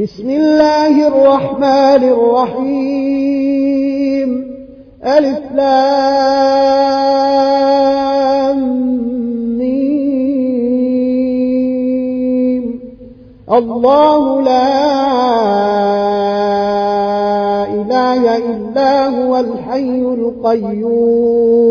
بسم 0.00 0.30
الله 0.30 1.08
الرحمن 1.08 2.02
الرحيم. 2.16 3.50
ألف 5.04 5.52
لام 5.54 6.20
الله 13.52 14.42
لا 14.42 14.72
إله 17.68 18.36
إلا 18.36 19.08
هو 19.08 19.36
الحي 19.36 20.00
القيوم. 20.00 21.70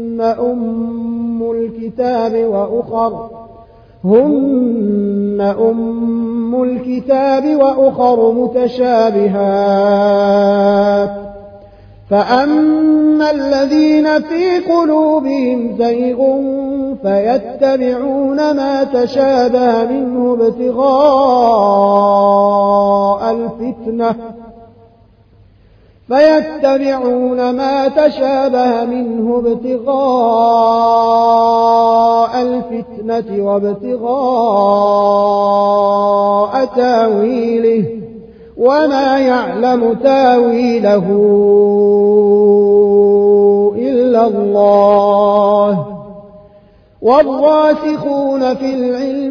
أم 0.21 1.51
الكتاب 1.51 2.45
وأخر 2.45 3.29
هن 4.03 5.55
أم 5.59 6.63
الكتاب 6.63 7.55
وأخر 7.55 8.31
متشابهات 8.31 9.51
فأما 12.09 13.31
الذين 13.31 14.21
في 14.21 14.59
قلوبهم 14.59 15.75
زيغ 15.77 16.17
فيتبعون 17.03 18.37
ما 18.37 18.83
تشابه 18.83 19.85
منه 19.85 20.33
ابتغاء 20.33 20.91
الفتنة 23.31 24.15
فيتبعون 26.11 27.49
ما 27.55 27.87
تشابه 27.87 28.85
منه 28.85 29.37
ابتغاء 29.37 29.91
الفتنة 32.41 33.45
وابتغاء 33.45 34.11
تاويله 36.65 37.85
وما 38.57 39.19
يعلم 39.19 39.93
تاويله 39.93 41.05
إلا 43.77 44.27
الله. 44.27 45.85
والراسخون 47.01 48.55
في 48.55 48.73
العلم 48.73 49.30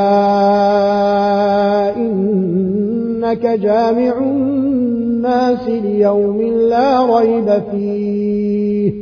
إنك 1.95 3.45
جامع 3.45 4.17
الناس 4.17 5.67
ليوم 5.67 6.41
لا 6.41 7.17
ريب 7.17 7.61
فيه. 7.71 8.93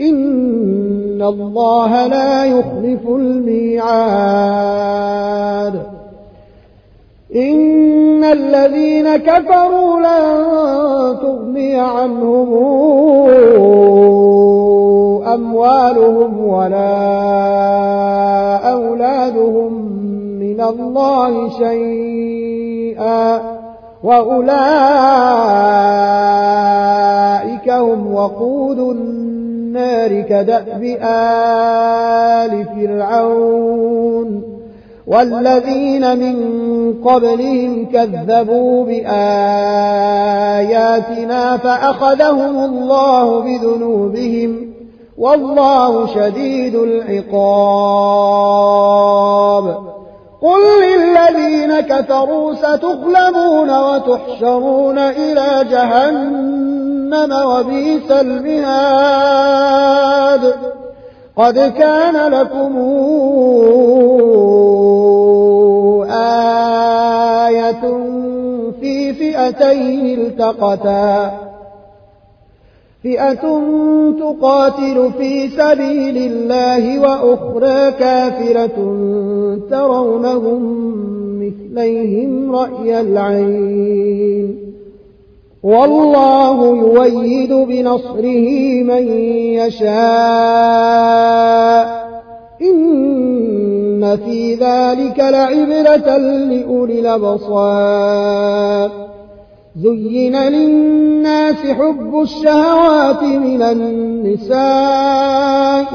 إن 0.00 1.22
الله 1.22 2.06
لا 2.06 2.44
يخلف 2.44 3.08
الميعاد. 3.08 3.90
إن 7.36 8.24
الذين 8.24 9.16
كفروا 9.16 10.00
لن 10.00 10.50
تغني 11.22 11.76
عنهم 11.76 12.54
أموالهم 15.34 16.44
ولا 16.44 16.90
أولادهم 18.72 19.72
من 20.40 20.60
الله 20.60 21.48
شيئا 21.58 23.40
وأولئك 24.04 24.50
هم 27.70 28.14
وقود 28.14 28.78
النار 28.78 30.20
كدأب 30.20 30.82
آل 31.02 32.64
فرعون 32.64 34.42
والذين 35.06 36.18
من 36.18 36.34
قبلهم 37.04 37.86
كذبوا 37.92 38.84
بآياتنا 38.84 39.16
فأخذهم 41.56 42.64
الله 42.64 43.40
بذنوبهم 43.40 44.69
والله 45.20 46.06
شديد 46.06 46.74
العقاب. 46.74 47.34
قل 50.42 50.60
للذين 50.82 51.80
كفروا 51.80 52.54
ستغلبون 52.54 53.70
وتحشرون 53.80 54.98
إلى 54.98 55.64
جهنم 55.70 57.32
وبئس 57.46 58.10
المهاد. 58.10 59.34
قد 61.36 61.58
كان 61.58 62.32
لكم 62.32 62.78
آية 67.48 67.80
في 68.80 69.12
فئتين 69.12 70.20
التقتا. 70.20 71.49
فئة 73.02 73.62
تقاتل 74.20 75.10
في 75.18 75.48
سبيل 75.48 76.16
الله 76.16 77.00
وأخرى 77.00 77.92
كافرة 77.92 78.96
ترونهم 79.70 80.90
مثليهم 81.42 82.56
رأي 82.56 83.00
العين. 83.00 84.56
والله 85.62 86.66
يويد 86.66 87.52
بنصره 87.52 88.82
من 88.82 89.08
يشاء. 89.54 89.90
إن 92.62 94.16
في 94.16 94.54
ذلك 94.54 95.18
لعبرة 95.18 96.16
لأولي 96.16 97.00
الأبصار. 97.00 98.90
زين 99.76 100.36
للناس 100.36 101.56
حب 101.56 102.20
الشهوات 102.22 103.22
من 103.22 103.62
النساء 103.62 104.60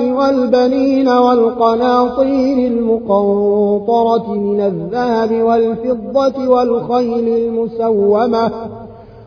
والبنين 0.09 1.09
والقناطير 1.09 2.71
المقنطرة 2.71 4.33
من 4.33 4.61
الذهب 4.61 5.43
والفضة 5.43 6.49
والخيل 6.49 7.27
المسومة 7.27 8.51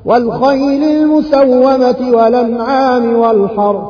والخيل 0.05 0.85
المسومة 0.85 2.11
والأنعام 2.13 3.17
والحرث. 3.17 3.89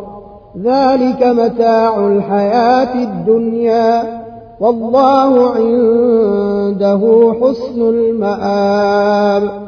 ذلك 0.62 1.22
متاع 1.22 2.06
الحياة 2.06 2.94
الدنيا. 2.94 4.20
والله 4.60 5.50
عنده 5.50 7.34
حسن 7.42 7.80
المآب. 7.80 9.67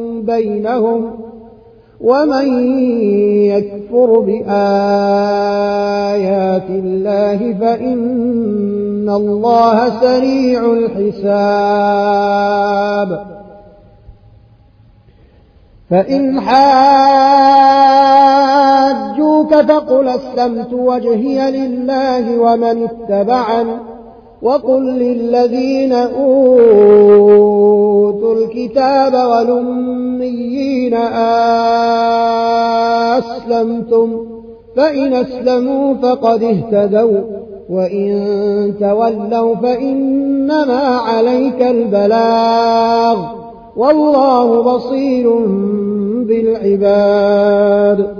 بينهم 0.25 1.11
ومن 2.01 2.73
يكفر 3.45 4.19
بآيات 4.19 4.49
الله 6.69 7.53
فإن 7.53 9.09
الله 9.09 10.01
سريع 10.01 10.73
الحساب 10.73 12.01
فإن 15.89 16.41
حاجوك 16.41 17.61
فقل 19.55 20.07
اسلمت 20.07 20.73
وجهي 20.73 21.51
لله 21.51 22.37
ومن 22.37 22.83
اتبعني 22.83 23.90
وقل 24.41 24.83
للذين 24.83 25.93
أوتوا 25.93 26.25
الكتاب 28.35 29.13
والأميين 29.13 30.93
أسلمتم 33.17 34.25
فإن 34.75 35.13
أسلموا 35.13 35.93
فقد 35.93 36.43
اهتدوا 36.43 37.19
وإن 37.69 38.73
تولوا 38.79 39.55
فإنما 39.55 40.81
عليك 40.97 41.61
البلاغ. 41.61 43.17
والله 43.77 44.61
بصير 44.61 45.39
بالعباد. 46.27 48.15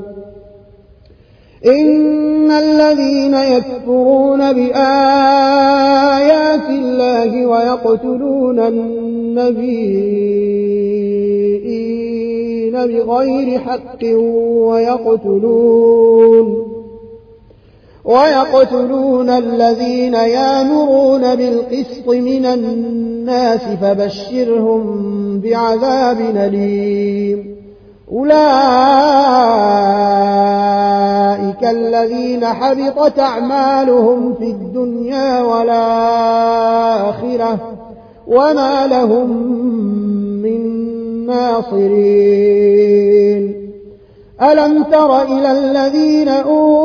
إن 1.65 2.51
الذين 2.51 3.33
يكفرون 3.33 4.53
بآيات 4.53 4.79
الله 6.69 7.45
ويقتلون 7.45 8.59
النبيين 8.59 9.91
بغير 12.73 13.59
حق 13.59 14.03
ويقتلون 14.67 15.91
ويقتلون 18.05 19.29
الذين 19.29 20.13
يامرون 20.13 21.35
بالقسط 21.35 22.07
من 22.07 22.45
الناس 22.45 23.61
فبشرهم 23.81 25.39
بعذاب 25.39 26.19
أليم 26.35 27.60
أولئك 28.11 28.31
الذين 31.63 32.45
حبطت 32.45 33.19
أعمالهم 33.19 34.33
في 34.33 34.43
الدنيا 34.43 35.41
والآخرة 35.41 36.79
وما 38.27 38.87
لهم 38.87 39.29
من 40.41 40.61
ناصرين. 41.25 42.71
ألم 44.41 44.83
تر 44.83 45.21
إلى 45.21 45.51
الذين 45.51 46.29
أوتوا 46.29 46.77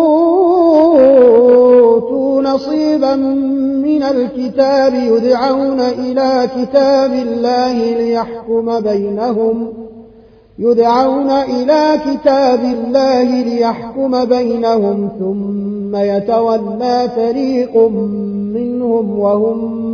نصيبا 2.43 3.15
من 3.85 4.03
الكتاب 4.03 4.95
يدعون 4.95 5.81
إلى 5.81 6.49
كتاب 6.57 7.13
الله 7.13 7.73
ليحكم 7.73 8.81
بينهم 8.81 9.73
ۖ 9.83 9.86
يدعون 10.59 11.31
إلى 11.31 12.01
كتاب 12.07 12.61
الله 12.61 13.43
ليحكم 13.43 14.25
بينهم 14.25 15.09
ثم 15.19 15.97
يتولى 15.97 17.09
فريق 17.17 17.77
منهم 18.55 19.19
وهم 19.19 19.87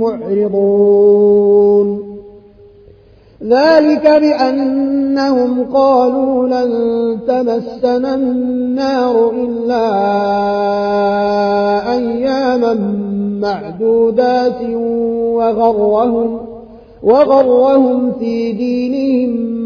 معرضون. 0.00 2.06
ذلك 3.42 4.02
بأنهم 4.02 5.64
قالوا 5.74 6.48
لن 6.48 6.70
تمسنا 7.26 8.14
النار 8.14 9.30
إلا 9.30 9.86
أياما 11.92 12.74
معدودات 13.40 14.62
وغرهم 15.36 16.38
وغرهم 17.02 18.12
في 18.12 18.52
دينهم 18.52 19.65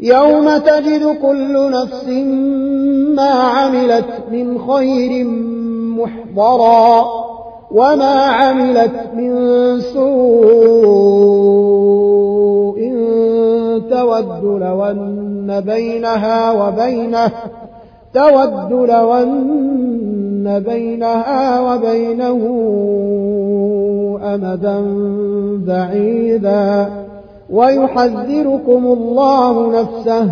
يوم 0.00 0.58
تجد 0.58 1.16
كل 1.22 1.70
نفس 1.70 2.08
ما 3.16 3.30
عملت 3.30 4.04
من 4.32 4.58
خير 4.58 5.24
محضرا 5.98 7.04
وما 7.70 8.14
عملت 8.14 9.10
من 9.14 9.30
سوء 9.80 10.08
تود 13.90 14.44
لو 14.44 14.84
أن 14.84 15.62
بينها 15.66 16.50
وبينه 16.50 17.30
تود 18.14 18.72
لو 18.72 19.14
أن 19.14 20.62
بينها 20.66 21.60
وبينه 21.60 22.40
أمدا 24.24 24.80
بعيدا. 25.66 26.90
ويحذركم 27.52 28.86
الله 28.86 29.80
نفسه 29.80 30.30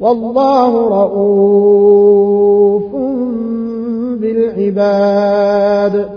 والله 0.00 1.02
رؤوف 1.02 2.92
بالعباد. 4.20 6.08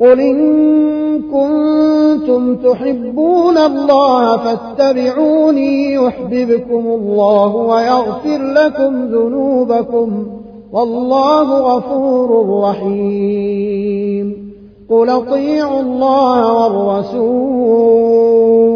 قل 0.00 0.20
إن 0.20 1.22
كنتم 1.22 2.56
تحبون 2.56 3.58
الله 3.58 4.36
فاتبعوني 4.36 5.94
يحببكم 5.94 6.86
الله 6.86 7.56
ويغفر 7.56 8.38
لكم 8.38 9.06
ذنوبكم 9.06 10.26
والله 10.72 11.60
غفور 11.60 12.60
رحيم. 12.62 14.52
قل 14.90 15.10
أطيعوا 15.10 15.80
الله 15.80 16.52
والرسول. 16.52 18.75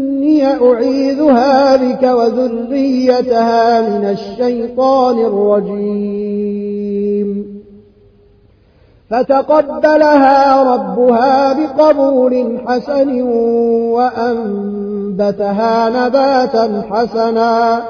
أعيذها 0.63 1.75
بك 1.75 2.03
وذريتها 2.03 3.81
من 3.81 4.05
الشيطان 4.05 5.19
الرجيم. 5.19 6.41
فتقبلها 9.09 10.63
ربها 10.75 11.53
بقبول 11.53 12.61
حسن 12.67 13.21
وأنبتها 13.91 15.89
نباتا 15.89 16.83
حسنا 16.91 17.81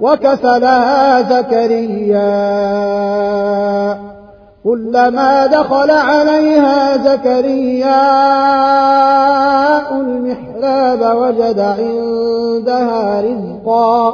وكفلها 0.00 1.22
زكريا. 1.22 2.24
كلما 4.64 5.46
دخل 5.46 5.90
عليها 5.90 6.96
زكريا 6.96 8.04
المحراب 9.90 11.16
وجد 11.16 11.60
عندها 11.60 13.20
رزقا. 13.20 14.10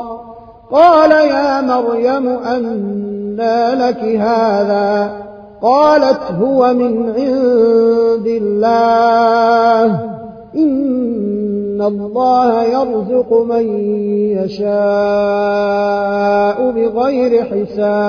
قال 0.72 1.10
يا 1.10 1.60
مريم 1.60 2.28
أنى 2.28 3.74
لك 3.74 4.04
هذا؟ 4.04 5.12
قالت 5.62 6.22
هو 6.40 6.74
من 6.74 7.12
عند 7.16 8.26
الله. 8.26 9.84
إن 10.56 11.82
الله 11.82 12.62
يرزق 12.62 13.32
من 13.32 13.78
يشاء 14.38 14.70
بغير 16.70 17.44
حساب. 17.44 18.00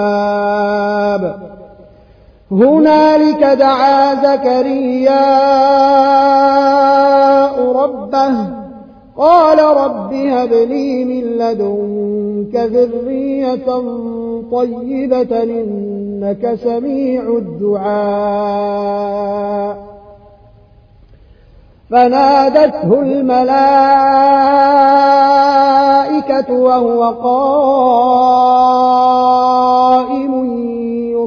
هنالك 2.52 3.44
دعا 3.44 4.16
زكرياء 4.16 5.12
ربه 7.72 8.62
قال 9.18 9.60
رب 9.60 10.14
هب 10.14 10.54
لي 10.54 11.06
من 11.06 11.24
لدنك 11.24 12.56
ذرية 12.56 13.66
طيبة 14.52 15.44
إنك 15.44 16.56
سميع 16.64 17.24
الدعاء. 17.24 17.92
فنادته 21.90 23.02
الملائكة 23.02 23.42
وهو 26.54 27.10
قائم. 27.10 28.52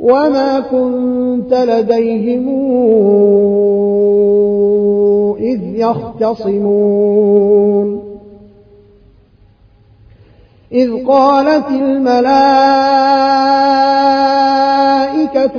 وما 0.00 0.60
كنت 0.60 1.54
لديهم 1.54 2.46
إذ 5.38 5.60
يختصمون 5.74 7.36
إذ 10.72 11.04
قالت 11.06 11.68
الملائكة 11.68 12.16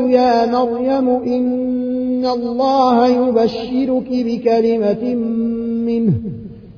يا 0.10 0.46
مريم 0.46 1.10
إن 1.10 2.26
الله 2.26 3.08
يبشرك 3.08 4.10
بكلمة 4.10 5.16
منه 5.86 6.14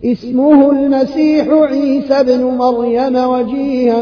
اسمه 0.06 0.72
المسيح 0.72 1.48
عيسى 1.50 2.24
بن 2.24 2.44
مريم 2.44 3.16
وجيها 3.16 4.02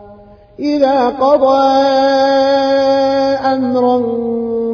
إذا 0.59 1.09
قضى 1.09 1.67
أمرا 3.55 4.01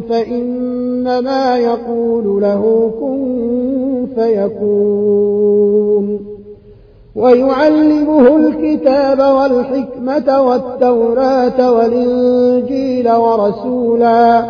فإنما 0.10 1.58
يقول 1.58 2.42
له 2.42 2.92
كن 3.00 4.08
فيكون. 4.16 5.68
ويعلمه 7.18 8.38
الكتاب 8.38 9.20
والحكمة 9.20 10.42
والتوراة 10.42 11.72
والإنجيل 11.72 13.12
ورسولا 13.12 14.46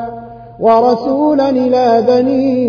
ورسولا 0.59 1.49
إلى 1.49 2.03
بني 2.07 2.67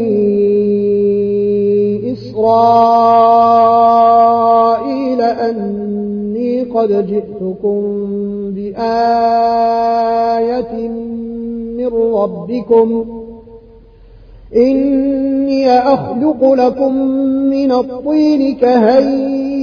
إسرائيل 2.12 3.20
أني 5.22 5.87
قد 6.74 7.06
جئتكم 7.06 7.82
بآية 8.54 10.08
من 11.78 11.86
ربكم 12.14 13.04
إني 14.56 15.70
أخلق 15.70 16.52
لكم 16.52 16.94
من 17.50 17.72
الطين 17.72 18.54
كهيئة 18.56 19.58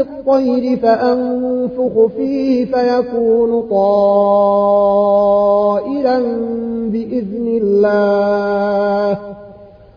الطير 0.00 0.76
فأنفخ 0.76 2.06
فيه 2.16 2.64
فيكون 2.64 3.62
طائرا 3.70 4.96
بإذن 6.92 7.60
الله 7.62 9.18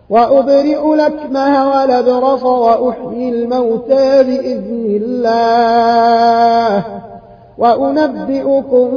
وأبرئ 0.09 0.95
لكمه 0.95 1.69
ولبرص 1.69 2.43
وأحيي 2.43 3.29
الموتى 3.29 4.23
بإذن 4.23 5.01
الله. 5.03 6.83
وأنبئكم 7.57 8.89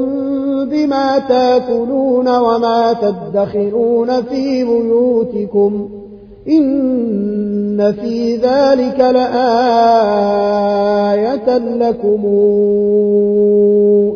بما 0.65 1.19
تاكلون 1.19 2.29
وما 2.29 2.93
تدخرون 2.93 4.23
في 4.23 4.65
بيوتكم. 4.65 5.89
إن 6.49 7.93
في 7.93 8.37
ذلك 8.37 9.01
لآية 9.01 9.29
لكم 11.59 12.27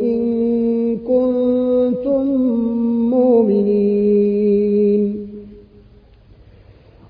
إن 0.03 0.26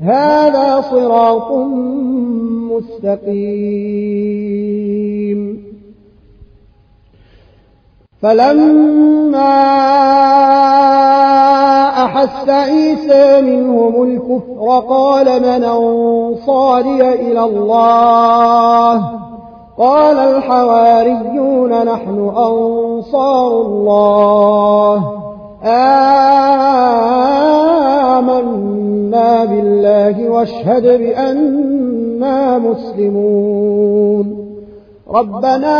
هذا 0.00 0.80
صراط 0.90 1.52
مستقيم. 2.72 3.86
فلما 8.22 9.56
أحس 12.04 12.48
عيسى 12.48 13.40
منهم 13.40 14.02
الكفر 14.02 14.84
قال 14.88 15.26
من 15.26 15.64
أنصاري 15.64 17.14
إلى 17.14 17.44
الله؟ 17.44 19.10
قال 19.78 20.16
الحواريون 20.16 21.84
نحن 21.84 22.32
أنصار 22.36 23.60
الله. 23.60 25.16
بالله 29.44 30.30
واشهد 30.30 30.82
بأننا 30.82 32.58
مسلمون. 32.58 34.46
ربنا 35.14 35.78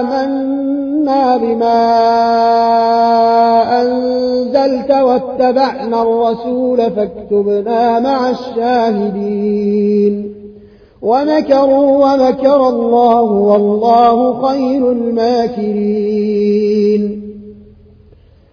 آمنا 0.00 1.36
بما 1.36 1.82
أنزلت 3.82 4.90
واتبعنا 4.90 6.02
الرسول 6.02 6.90
فاكتبنا 6.90 8.00
مع 8.00 8.30
الشاهدين. 8.30 10.34
ومكروا 11.02 12.04
ومكر 12.04 12.68
الله 12.68 13.22
والله 13.22 14.48
خير 14.48 14.92
الماكرين. 14.92 17.02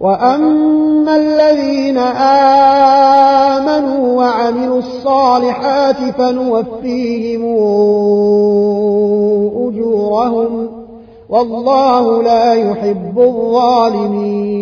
وأما 0.00 1.16
الذين 1.16 1.98
آمنوا 3.58 4.16
وعملوا 4.16 4.78
الصالحات 4.78 5.96
فنوفيهم 5.96 7.42
أجورهم 9.68 10.68
والله 11.28 12.22
لا 12.22 12.54
يحب 12.54 13.18
الظالمين. 13.18 14.60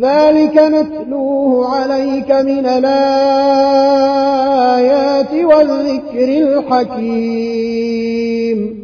ذلك 0.00 0.58
نتلوه 0.58 1.68
عليك 1.68 2.30
من 2.30 2.66
الآيات 2.66 2.94
والذكر 5.44 6.28
الحكيم. 6.68 8.83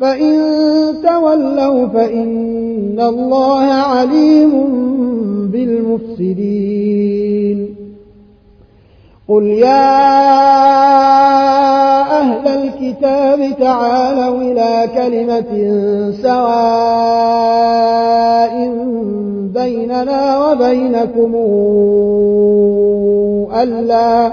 فإن 0.00 0.34
تولوا 1.02 1.86
فإن 1.86 3.00
الله 3.00 3.64
عليم 3.64 4.50
بالمفسدين. 5.52 7.14
قل 9.28 9.42
يا 9.42 10.14
أهل 12.20 12.48
الكتاب 12.48 13.58
تعالوا 13.60 14.40
إلى 14.42 14.88
كلمة 14.94 15.52
سواء 16.22 17.34
بيننا 19.54 20.50
وبينكم 20.50 21.34
ألا 23.62 24.32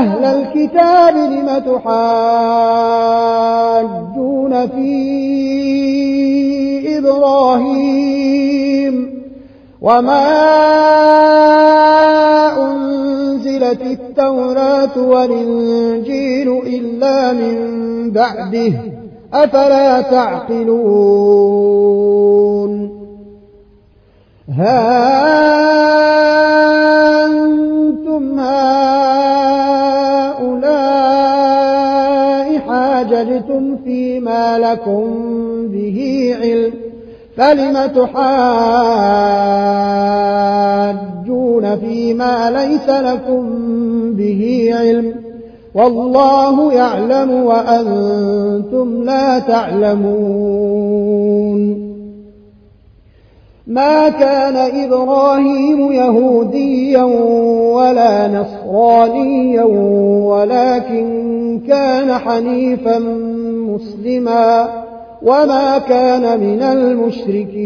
أهل 0.00 0.24
الكتاب 0.24 1.16
لم 1.16 1.48
تحاجون 1.58 2.12
في 4.68 4.98
إبراهيم 6.98 8.44
وما 9.80 10.26
أنزلت 12.72 13.82
التوراة 13.82 14.98
والإنجيل 14.98 16.48
إلا 16.66 17.32
من 17.32 18.10
بعده 18.10 18.72
أفلا 19.34 20.00
تعقلون؟ 20.00 21.50
ها 24.58 25.59
فيما 34.30 34.58
لكم 34.58 35.04
به 35.68 36.30
علم 36.40 36.72
فلم 37.36 37.86
تحاجون 37.86 38.16
فيما 41.76 42.50
ليس 42.50 42.88
لكم 42.88 43.44
به 44.14 44.70
علم 44.72 45.14
والله 45.74 46.72
يعلم 46.72 47.30
وأنتم 47.30 49.02
لا 49.04 49.38
تعلمون 49.38 50.80
ما 53.70 54.08
كان 54.08 54.56
إبراهيم 54.56 55.92
يهوديا 55.92 57.02
ولا 57.74 58.28
نصرانيا 58.28 59.62
ولكن 60.24 61.60
كان 61.68 62.18
حنيفا 62.18 62.98
مسلما 63.68 64.68
وما 65.22 65.78
كان 65.78 66.40
من 66.40 66.62
المشركين. 66.62 67.60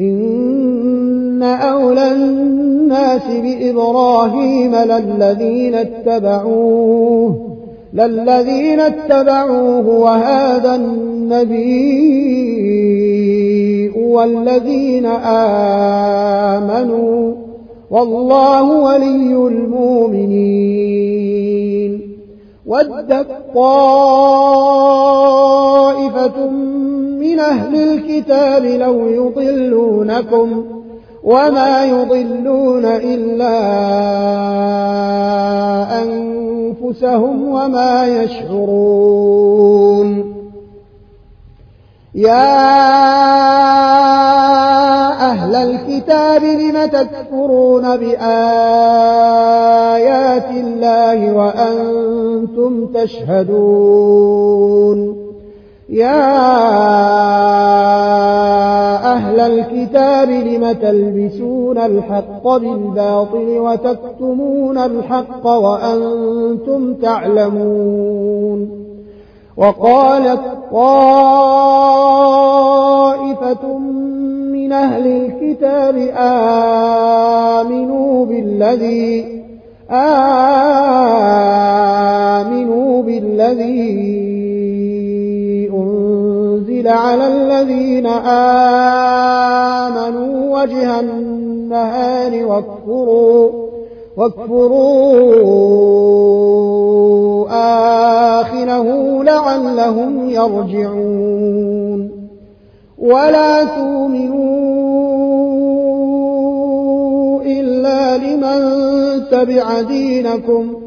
إن 0.00 1.42
أولى 1.42 2.12
الناس 2.12 3.26
بإبراهيم 3.42 4.74
للذين 4.74 5.74
اتبعوه. 5.74 7.59
للذين 7.94 8.80
اتبعوه 8.80 9.88
وهذا 9.88 10.74
النبي 10.74 12.20
والذين 13.88 15.06
آمنوا 16.56 17.34
والله 17.90 18.62
ولي 18.62 19.34
المؤمنين 19.34 20.80
ودت 22.66 23.26
طائفة 23.54 24.10
من 27.20 27.38
أهل 27.38 27.74
الكتاب 27.76 28.64
لو 28.64 29.08
يضلونكم 29.08 30.64
وما 31.24 31.84
يضلون 31.84 32.84
إلا 32.84 33.60
أنفسهم 36.02 37.48
وما 37.48 38.06
يشعرون 38.06 40.00
يا 42.14 42.70
أهل 45.30 45.54
الكتاب 45.54 46.44
لم 46.44 46.86
تكفرون 46.86 47.96
بآيات 47.96 49.30
الله 50.50 51.32
وأنتم 51.32 52.86
تشهدون 52.86 54.40
يا 55.90 56.20
أهل 59.12 59.40
الكتاب 59.40 60.30
لم 60.30 60.72
تلبسون 60.72 61.78
الحق 61.78 62.56
بالباطل 62.56 63.58
وتكتمون 63.58 64.78
الحق 64.78 65.46
وأنتم 65.46 66.94
تعلمون 66.94 68.70
وقالت 69.56 70.40
طائفة 70.72 70.98
من 74.52 74.72
أهل 74.72 75.06
الكتاب 75.06 75.96
آمنوا 77.56 78.26
بالذي 78.26 79.40
آمنوا 79.90 80.32
بالذي 83.02 84.19
على 86.90 87.26
الذين 87.26 88.06
آمنوا 89.86 90.60
وجه 90.62 91.00
النهار 91.00 92.46
واكفروا 92.46 93.50
واكفروا 94.16 94.80
آخره 98.40 99.22
لعلهم 99.22 100.30
يرجعون. 100.30 102.10
ولا 102.98 103.64
تؤمنوا 103.64 104.60
إلا 107.42 108.16
لمن 108.16 108.60
تبع 109.30 109.80
دينكم. 109.80 110.79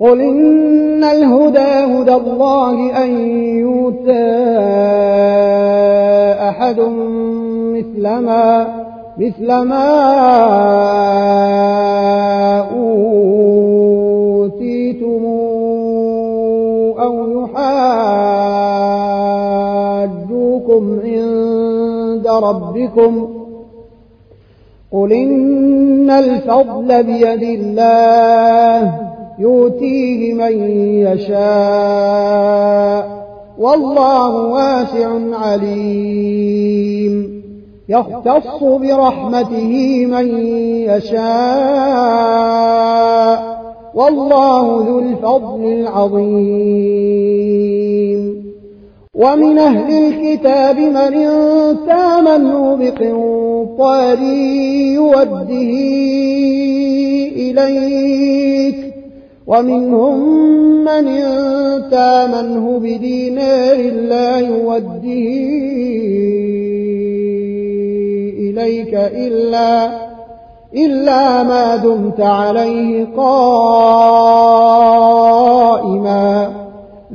قل 0.00 0.20
إن 0.20 1.04
الهدى 1.04 1.58
هدى 1.58 2.14
الله 2.14 3.04
أن 3.04 3.10
يؤتى 3.58 4.26
أحد 6.48 6.80
مثل 7.74 8.02
ما 8.02 8.66
مثل 9.18 9.46
ما 9.46 9.86
أوتيتم 14.36 15.24
أو 17.00 17.42
يحاجوكم 17.42 17.80
عند 21.04 22.26
ربكم 22.28 23.28
قل 24.92 25.12
إن 25.12 26.10
الفضل 26.10 27.02
بيد 27.02 27.42
الله 27.42 29.15
يؤتيه 29.38 30.34
من 30.34 30.80
يشاء. 30.80 32.46
والله 33.58 34.52
واسع 34.52 35.18
عليم. 35.32 37.26
يختص 37.88 38.62
برحمته 38.62 40.06
من 40.06 40.38
يشاء. 40.88 41.26
والله 43.94 44.84
ذو 44.88 44.98
الفضل 44.98 45.64
العظيم. 45.64 46.86
ومن 49.14 49.58
أهل 49.58 49.92
الكتاب 49.92 50.78
من 50.78 51.26
تامنه 51.86 52.76
بقنطار 52.76 54.18
يوده 54.94 55.72
إليك. 57.36 58.85
ومنهم 59.46 60.18
من 60.84 61.04
تامنه 61.90 62.78
بدينار 62.78 63.76
لا 63.92 64.36
يوده 64.36 65.02
إليك 68.38 68.94
إلا 68.94 70.06
إلا 70.76 71.42
ما 71.42 71.76
دمت 71.76 72.20
عليه 72.20 73.06
قائما. 73.16 73.66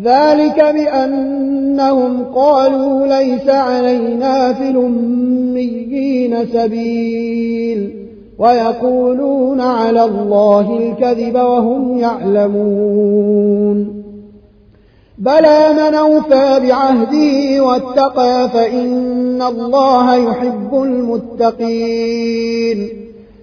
ذلك 0.04 0.64
بأنهم 0.74 2.24
قالوا 2.36 3.08
ليس 3.08 3.50
علينا 3.50 4.54
في 4.54 4.70
الأميين 4.70 6.46
سبيل. 6.54 8.11
ويقولون 8.42 9.62
على 9.62 10.04
الله 10.04 10.78
الكذب 10.78 11.36
وهم 11.36 11.98
يعلمون. 11.98 13.78
بلى 15.18 15.74
من 15.74 15.96
أوفى 15.96 16.60
بعهده 16.60 17.64
واتقى 17.64 18.50
فإن 18.50 19.42
الله 19.42 20.16
يحب 20.16 20.74
المتقين. 20.74 22.32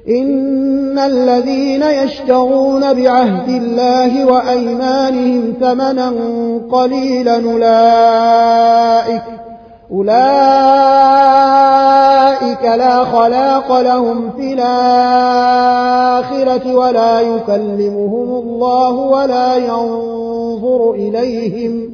إن 0.09 0.99
الذين 0.99 1.83
يشترون 1.83 2.95
بعهد 2.95 3.49
الله 3.49 4.25
وأيمانهم 4.27 5.55
ثمنا 5.61 6.13
قليلا 6.71 7.35
أولئك 7.35 9.23
أولئك 9.93 11.18
لا 12.77 13.05
خلاق 13.05 13.81
لهم 13.81 14.31
في 14.37 14.53
الآخرة 14.53 15.89
ولا 16.77 17.21
يكلمهم 17.21 18.29
الله 18.43 18.91
ولا 18.91 19.57
ينظر 19.57 20.93
إليهم 20.95 21.91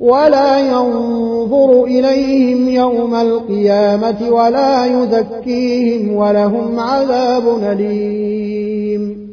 ولا 0.00 0.58
ينظر 0.58 1.84
إليهم 1.84 2.68
يوم 2.68 3.14
القيامة 3.14 4.30
ولا 4.30 4.84
يزكيهم 4.84 6.16
ولهم 6.16 6.80
عذاب 6.80 7.42
أليم. 7.62 9.24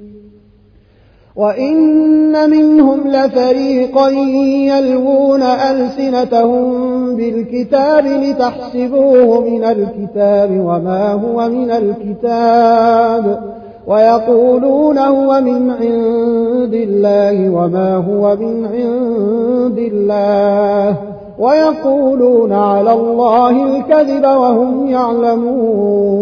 وإن 1.36 2.50
منهم 2.50 3.08
لفريقا 3.08 4.10
يلوون 4.10 5.42
ألسنتهم 5.42 6.91
بالكتاب 7.16 8.06
لتحسبوه 8.06 9.40
من 9.40 9.64
الكتاب 9.64 10.52
وما 10.52 11.14
هو 11.14 11.50
من 11.50 11.72
الكتاب 11.72 13.40
ويقولون 13.88 14.98
هو 14.98 15.42
من 15.42 15.72
عند 15.72 16.74
الله 16.74 17.50
وما 17.50 17.96
هو 17.96 18.36
من 18.36 18.66
عند 18.66 19.78
الله 19.78 20.98
ويقولون 21.40 22.54
على 22.54 22.94
الله 22.94 23.76
الكذب 23.76 24.24
وهم 24.24 24.88
يعلمون 24.88 26.22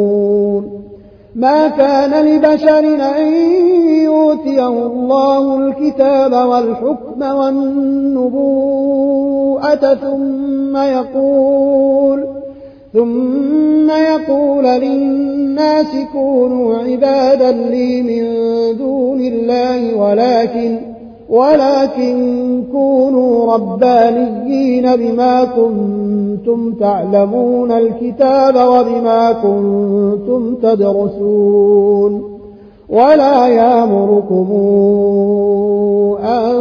ما 1.39 1.67
كان 1.67 2.25
لبشر 2.25 2.79
أن 3.17 3.33
يؤتيه 4.03 4.67
الله 4.67 5.57
الكتاب 5.57 6.33
والحكم 6.33 7.21
والنبوءة 7.21 8.73
ثم 9.93 10.77
يقول 10.77 12.27
ثم 12.93 13.89
يقول 13.91 14.63
للناس 14.63 15.87
كونوا 16.13 16.77
عبادا 16.77 17.51
لي 17.51 18.01
من 18.01 18.23
دون 18.77 19.21
الله 19.21 19.95
ولكن 19.95 20.88
ولكن 21.29 22.63
كونوا 22.71 23.53
ربانيين 23.53 24.95
بما 24.95 25.43
كنتم 25.45 26.73
تعلمون 26.73 27.71
الكتاب 27.71 28.55
وبما 28.55 29.31
كنتم 29.31 30.55
تدرسون 30.55 32.39
ولا 32.89 33.47
يامركم 33.47 34.47
أن 36.23 36.55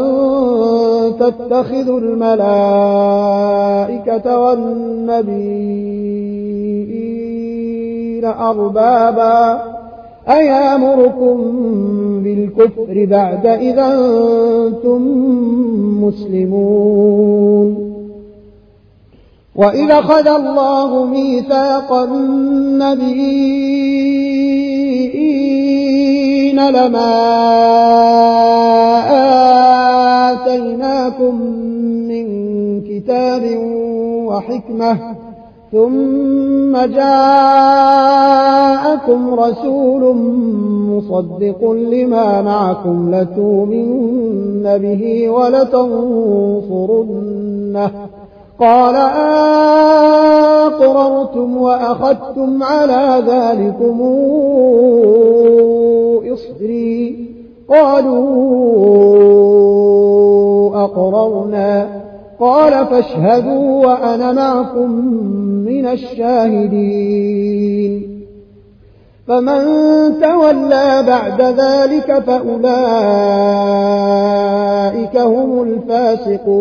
تتخذوا 1.19 2.01
الملائكة 2.01 3.09
والنبيين 4.41 5.79
أربابا 8.25 9.78
أيامركم 10.31 11.37
بالكفر 12.23 13.07
بعد 13.11 13.47
إذا 13.47 13.87
أنتم 14.67 15.03
مسلمون؟ 16.05 17.89
وإذا 19.59 20.01
خذ 20.01 20.29
الله 20.29 21.07
ميثاق 21.07 21.93
النبيين 21.93 23.39
لما 26.71 27.15
آتيناكم 30.31 31.35
من 32.09 32.27
كتاب 32.83 33.43
وحكمة 34.27 35.17
ثم 35.73 36.77
جاءكم 36.77 37.41
رسول 39.35 40.17
مصدق 40.89 41.71
لما 41.71 42.43
معكم 42.43 43.15
لتؤمنن 43.15 44.79
به 44.79 45.29
ولتنصرنه. 45.29 45.91
قال 48.61 48.97
أقررتم 50.67 51.57
وأخذتم 51.57 52.63
على 52.63 53.23
ذلكم 53.27 54.01
إصري. 56.33 57.29
قالوا 57.71 58.29
أقررنا 60.85 61.28
قال 62.41 62.87
فاشهدوا 62.87 63.87
وأنا 63.87 64.33
معكم 64.33 64.91
من 65.65 65.87
الشاهدين. 65.87 67.39
فمن 69.29 69.61
تولى 70.21 71.05
بعد 71.07 71.43
ذلك 71.43 72.19
فأولئك 72.19 72.77
هم 75.17 75.63
الفاسقون. 75.63 76.59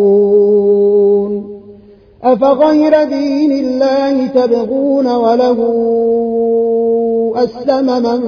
أفغير 2.24 3.04
دين 3.04 3.52
الله 3.52 4.28
تبغون 4.28 5.08
وله 5.08 5.58
أسلم 7.43 7.86
من 7.86 8.19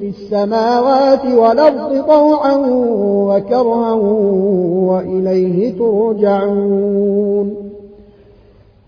في 0.00 0.08
السماوات 0.08 1.26
والأرض 1.26 2.04
طوعا 2.06 2.54
وكرها 3.28 3.92
وإليه 4.90 5.78
ترجعون. 5.78 7.54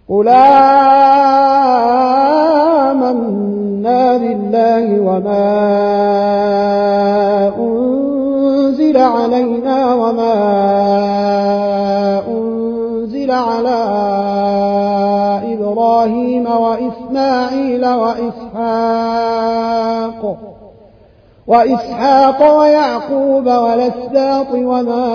قل 0.08 0.28
آمنا 0.28 0.76
بالله 4.16 5.00
وما 5.00 5.46
أنزل 7.58 8.96
علينا 8.96 9.94
وما 9.94 10.34
أنزل 12.28 13.30
على 13.30 14.25
إبراهيم 16.06 16.46
وإسماعيل 16.46 17.86
وإسحاق. 17.86 19.16
وإسحاق 21.46 22.58
ويعقوب 22.58 23.46
والأسباط 23.46 24.46
وما 24.54 25.06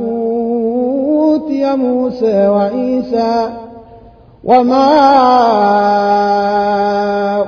أوتي 0.00 1.76
موسى 1.76 2.48
وعيسى 2.48 3.48
وما 4.44 4.88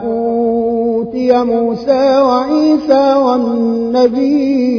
أوتي 0.05 1.33
موسى 1.45 2.21
وعيسى 2.21 3.15
والنبيون 3.15 4.79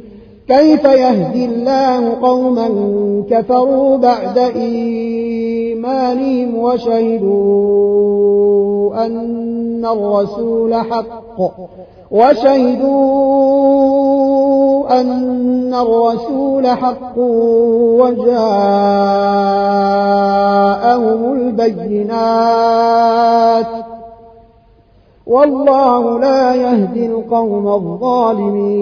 كيف 0.51 0.83
يهدي 0.85 1.45
الله 1.45 2.21
قوما 2.21 2.69
كفروا 3.29 3.97
بعد 3.97 4.37
إيمانهم 4.37 6.57
وشهدوا 6.57 7.71
أن 9.05 9.85
الرسول 9.85 10.75
حق؟ 10.75 11.39
وشهدوا 12.11 12.91
أن 15.01 15.73
الرسول 15.73 16.67
حق 16.67 17.17
وجاءهم 17.99 18.41
البينات. 21.33 22.91
والله 25.27 26.19
لا 26.19 26.55
يهدي 26.55 27.05
القوم 27.05 27.67
الظالمين. 27.67 28.81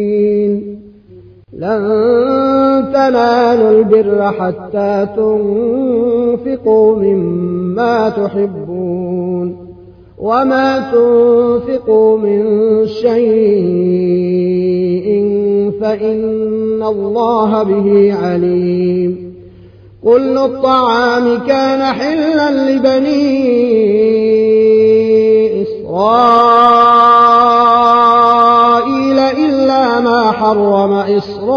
لن 1.61 2.91
تنالوا 2.93 3.71
البر 3.71 4.31
حتى 4.31 5.07
تنفقوا 5.15 6.95
مما 6.95 8.09
تحبون 8.09 9.67
وما 10.17 10.91
تنفقوا 10.91 12.17
من 12.17 12.43
شيء 12.87 13.11
فإن 15.81 16.83
الله 16.83 17.63
به 17.63 18.13
عليم 18.13 19.33
كل 20.03 20.37
الطعام 20.37 21.37
كان 21.47 21.81
حلا 21.93 22.71
لبني 22.71 23.51
إسرائيل 25.61 27.01
إلا 29.37 29.99
ما 29.99 30.31
حرم 30.31 30.93
إسرائيل 30.93 31.51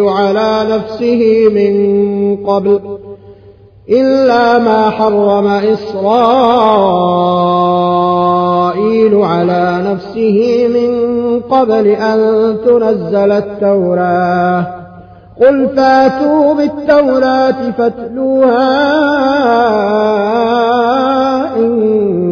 على 0.00 0.66
نفسه 0.70 1.48
من 1.54 2.36
قبل 2.46 2.80
إلا 3.88 4.58
ما 4.58 4.90
حرم 4.90 5.46
إسرائيل 5.46 6.02
على 9.14 9.82
نفسه 9.86 10.68
من 10.74 11.12
قبل 11.40 11.86
أن 11.86 12.56
تنزل 12.66 13.32
التوراة. 13.32 14.66
قل 15.40 15.68
فاتوا 15.76 16.54
بالتوراة 16.54 17.70
فاتلوها 17.78 18.86
إن 21.56 22.31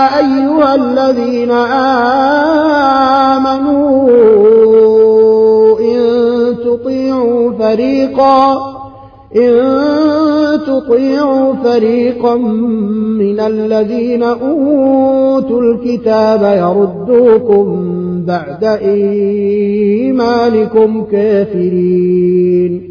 أيها 0.21 0.75
الذين 0.75 1.51
آمنوا 3.51 4.19
إن 5.79 5.99
تطيعوا 6.65 7.51
فريقا 7.51 8.71
إن 9.35 9.51
تطيعوا 10.67 11.53
فريقا 11.63 12.35
من 12.35 13.39
الذين 13.39 14.23
أوتوا 14.23 15.61
الكتاب 15.61 16.41
يردوكم 16.43 17.65
بعد 18.27 18.63
إيمانكم 18.83 20.31
كافرين. 21.11 22.90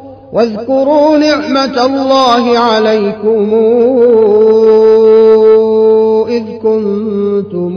واذكروا 0.33 1.17
نعمة 1.17 1.85
الله 1.85 2.59
عليكم 2.59 3.53
إذ 6.29 6.43
كنتم 6.63 7.75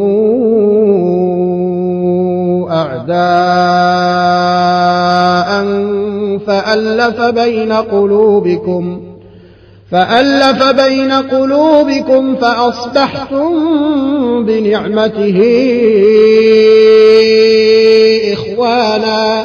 شهداء 3.05 4.25
فألف 6.47 7.21
بين 7.21 7.73
قلوبكم 7.73 9.01
فألف 9.91 10.63
بين 10.63 11.13
قلوبكم 11.13 12.37
فأصبحتم 12.37 13.55
بنعمته 14.45 15.41
إخوانا 18.33 19.45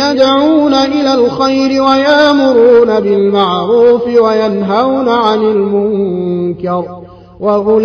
يدعون 0.00 0.74
إلى 0.74 1.14
الخير 1.14 1.82
ويامرون 1.82 3.00
بالمعروف 3.00 4.06
وينهون 4.06 5.08
عن 5.08 5.38
المنكر 5.38 6.84
وأولئك 7.40 7.84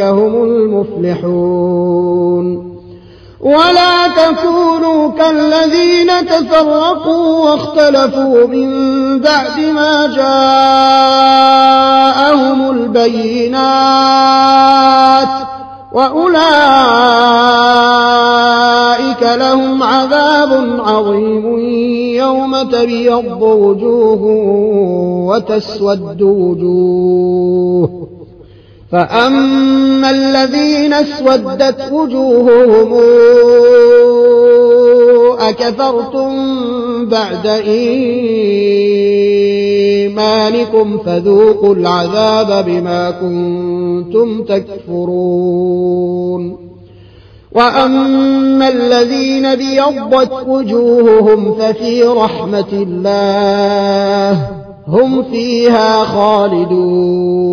هم 0.00 0.44
المفلحون. 0.44 1.82
ولا 3.42 4.08
تكونوا 4.08 5.10
كالذين 5.10 6.26
تفرقوا 6.26 7.50
واختلفوا 7.50 8.46
من 8.46 8.70
بعد 9.20 9.60
ما 9.74 10.06
جاءهم 10.06 10.70
البينات 12.70 14.32
وأولئك 15.94 16.42
لهم 19.22 19.82
عذاب 19.82 20.80
عظيم 20.80 21.58
يوم 22.16 22.62
تبيض 22.62 23.42
وجوه 23.42 24.22
وتسود 25.26 26.22
وجوه. 26.22 28.08
فأما 28.92 30.10
الذين 30.10 30.92
اسودت 30.92 31.92
وجوههم 31.92 32.92
أكفرتم 35.48 36.30
بعد 37.06 37.46
إيمانكم 40.06 40.98
فذوقوا 40.98 41.74
العذاب 41.74 42.64
بما 42.66 43.10
كنتم 43.10 44.42
تكفرون. 44.42 45.82
وأما 47.52 48.68
الذين 48.68 49.54
بيضت 49.54 50.32
وجوههم 50.48 51.54
ففي 51.54 52.02
رحمة 52.02 52.72
الله 52.72 54.50
هم 54.88 55.22
فيها 55.22 56.04
خالدون. 56.04 57.52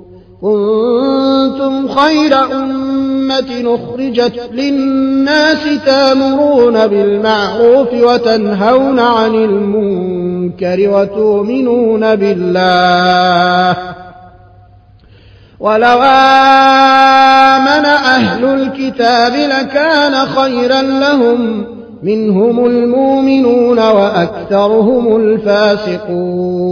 كنتم 0.41 1.87
خير 1.87 2.33
أمة 2.35 3.75
أخرجت 3.75 4.49
للناس 4.51 5.57
تامرون 5.85 6.87
بالمعروف 6.87 7.93
وتنهون 7.93 8.99
عن 8.99 9.35
المنكر 9.35 10.89
وتؤمنون 10.89 12.15
بالله. 12.15 13.77
ولو 15.59 16.01
آمن 16.01 17.85
أهل 17.85 18.45
الكتاب 18.45 19.33
لكان 19.33 20.25
خيرا 20.25 20.81
لهم 20.81 21.65
منهم 22.03 22.65
المؤمنون 22.65 23.79
وأكثرهم 23.79 25.15
الفاسقون. 25.15 26.71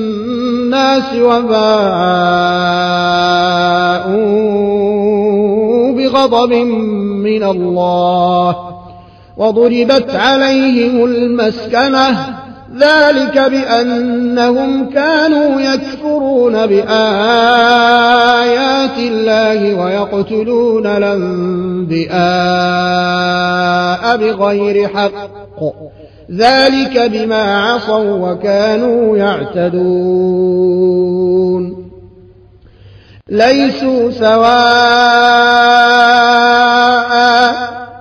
الناس 0.71 1.15
وباءوا 1.15 1.51
بغضب 5.91 6.53
من 7.23 7.43
الله 7.43 8.55
وضربت 9.37 10.15
عليهم 10.15 11.05
المسكنة 11.05 12.17
ذلك 12.77 13.37
بأنهم 13.37 14.89
كانوا 14.89 15.61
يكفرون 15.61 16.53
بآيات 16.53 16.97
الله 18.97 19.83
ويقتلون 19.83 20.87
الأنبياء 20.87 22.11
بغير 24.17 24.87
حق. 24.87 25.11
ذلك 26.31 27.11
بما 27.11 27.57
عصوا 27.57 28.31
وكانوا 28.31 29.17
يعتدون. 29.17 30.91
ليسوا 33.29 34.11
سواء 34.11 35.51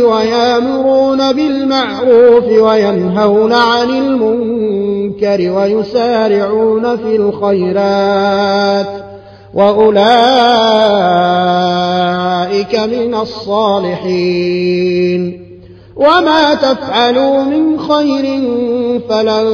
ويامرون 0.06 1.32
بالمعروف 1.32 2.48
وينهون 2.48 3.52
عن 3.52 3.88
المنكر 3.88 5.50
ويسارعون 5.50 6.96
في 6.96 7.16
الخيرات. 7.16 9.08
وأولئك 9.54 9.98
من 12.74 13.14
الصالحين. 13.14 14.28
وما 15.96 16.54
تفعلوا 16.54 17.42
من 17.42 17.78
خير 17.78 18.42
فلن 19.08 19.46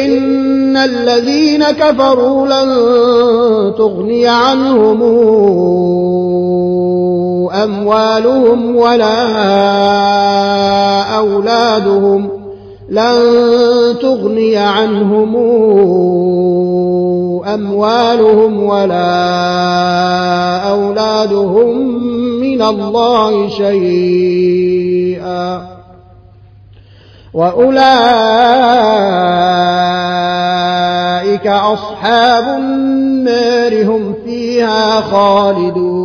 إن 0.00 0.76
الذين 0.76 1.64
كفروا 1.64 2.46
لن 2.46 2.70
تغني 3.78 4.26
عنهم 4.26 5.02
أموالهم 7.50 8.76
ولا 8.76 9.20
أولادهم 11.16 12.30
لن 12.90 13.18
تغني 14.02 14.56
عنهم 14.56 15.36
أموالهم 17.54 18.62
ولا 18.62 19.10
أولادهم 20.70 21.78
من 22.40 22.62
الله 22.62 23.48
شيئا. 23.48 24.90
وأولئك 27.34 27.80
أصحاب 31.46 32.44
النار 32.58 33.84
هم 33.84 34.14
فيها 34.24 35.00
خالدون. 35.00 35.99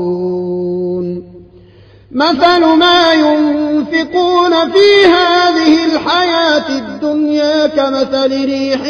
مثل 2.16 2.66
ما 2.66 3.14
ينفقون 3.14 4.52
في 4.72 5.06
هذه 5.06 5.86
الحياة 5.86 6.70
الدنيا 6.70 7.68
كمثل 7.68 8.46
ريح 8.46 8.82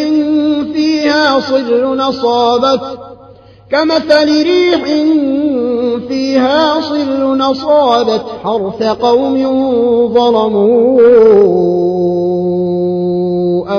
فيها 0.73 1.39
صر 1.39 1.95
نصابت 1.95 2.81
كمثل 3.71 4.43
ريح 4.43 4.83
فيها 6.07 6.81
صر 6.81 7.35
نصابت 7.35 8.25
حرث 8.43 8.83
قوم 8.83 9.37
ظلموا 10.13 11.01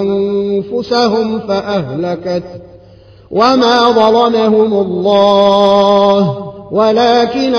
أنفسهم 0.00 1.40
فأهلكت. 1.40 2.44
وما 3.30 3.90
ظلمهم 3.90 4.72
الله 4.72 6.46
ولكن 6.72 7.54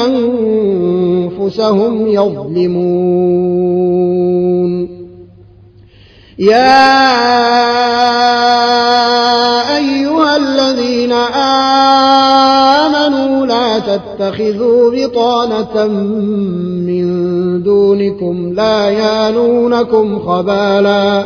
أنفسهم 1.38 2.08
يظلمون. 2.08 3.28
يا 6.40 6.98
أيها 9.78 10.38
الذين 10.38 11.12
آمنوا 12.72 13.46
لا 13.46 13.80
تتخذوا 13.80 14.92
بطانة 14.96 15.88
من 16.88 17.08
دونكم 17.64 18.54
لا 18.54 18.90
يالونكم 18.90 20.20
خبالا. 20.20 21.26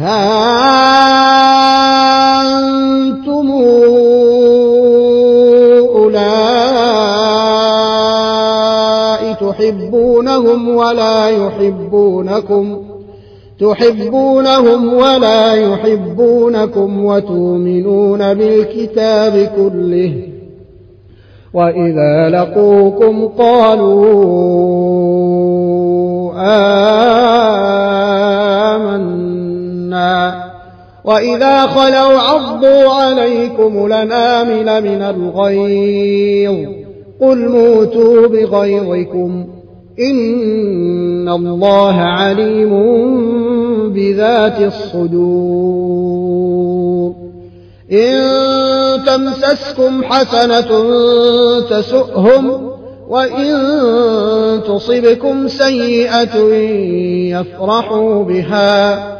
ها 0.00 0.40
أنتم 2.58 3.50
أولئك 5.96 6.40
تحبونهم 9.40 10.68
ولا 10.68 11.28
يحبونكم 11.28 12.82
تحبونهم 13.60 14.94
ولا 14.94 15.54
يحبونكم 15.54 17.04
وتؤمنون 17.04 18.34
بالكتاب 18.34 19.50
كله. 19.56 20.22
وإذا 21.54 22.28
لقوكم 22.28 23.28
قالوا 23.38 24.00
آمنا 29.94 30.50
وإذا 31.04 31.66
خلوا 31.66 32.18
عضوا 32.18 32.92
عليكم 32.92 33.86
لنامل 33.86 34.64
من 34.64 35.02
الغيظ. 35.02 36.68
قل 37.20 37.48
موتوا 37.48 38.26
بغيظكم. 38.26 39.46
إن 40.00 41.28
الله 41.28 41.94
عليم 41.94 42.72
بذات 43.92 44.60
الصدور. 44.60 45.10
إن 47.92 48.20
تمسسكم 49.06 50.04
حسنة 50.04 50.90
تسؤهم 51.60 52.70
وإن 53.08 53.58
تصبكم 54.68 55.48
سيئة 55.48 56.38
يفرحوا 57.38 58.24
بها. 58.24 59.19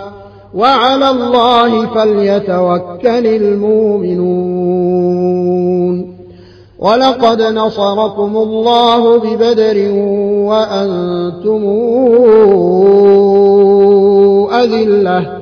وعلى 0.54 1.10
الله 1.10 1.86
فليتوكل 1.86 3.26
المؤمنون 3.26 4.92
ولقد 6.78 7.42
نصركم 7.42 8.36
الله 8.36 9.18
ببدر 9.18 9.92
وأنتم 10.48 11.62
أذلة 14.52 15.41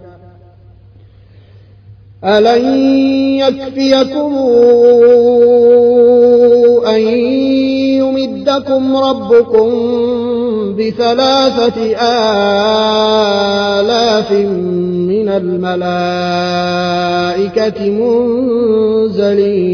ألن 2.23 2.65
يكفيكم 3.39 4.35
أن 6.87 7.01
يمدكم 7.97 8.97
ربكم 8.97 9.69
بثلاثة 10.75 11.95
آلاف 13.81 14.31
من 14.31 15.29
الملائكة 15.29 16.19
منزلين 19.09 19.71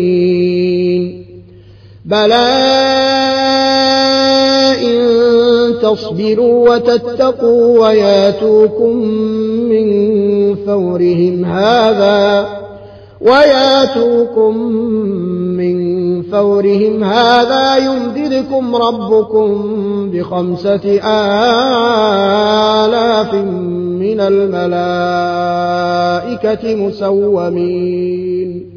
بلى 2.06 2.97
تصبروا 5.92 6.70
وتتقوا 6.70 7.80
وياتوكم 7.80 8.98
من 9.70 9.88
فورهم 10.56 11.46
هذا 11.46 12.48
وياتوكم 13.22 14.58
من 15.58 15.78
فورهم 16.22 17.04
هذا 17.04 17.78
يمددكم 17.78 18.76
ربكم 18.76 19.70
بخمسة 20.14 21.00
آلاف 22.84 23.34
من 23.34 24.20
الملائكة 24.20 24.76
مسومين. 26.76 28.77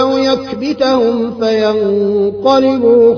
أو 0.00 0.18
يكبتهم 0.18 1.30
فينقلبوا 1.40 3.14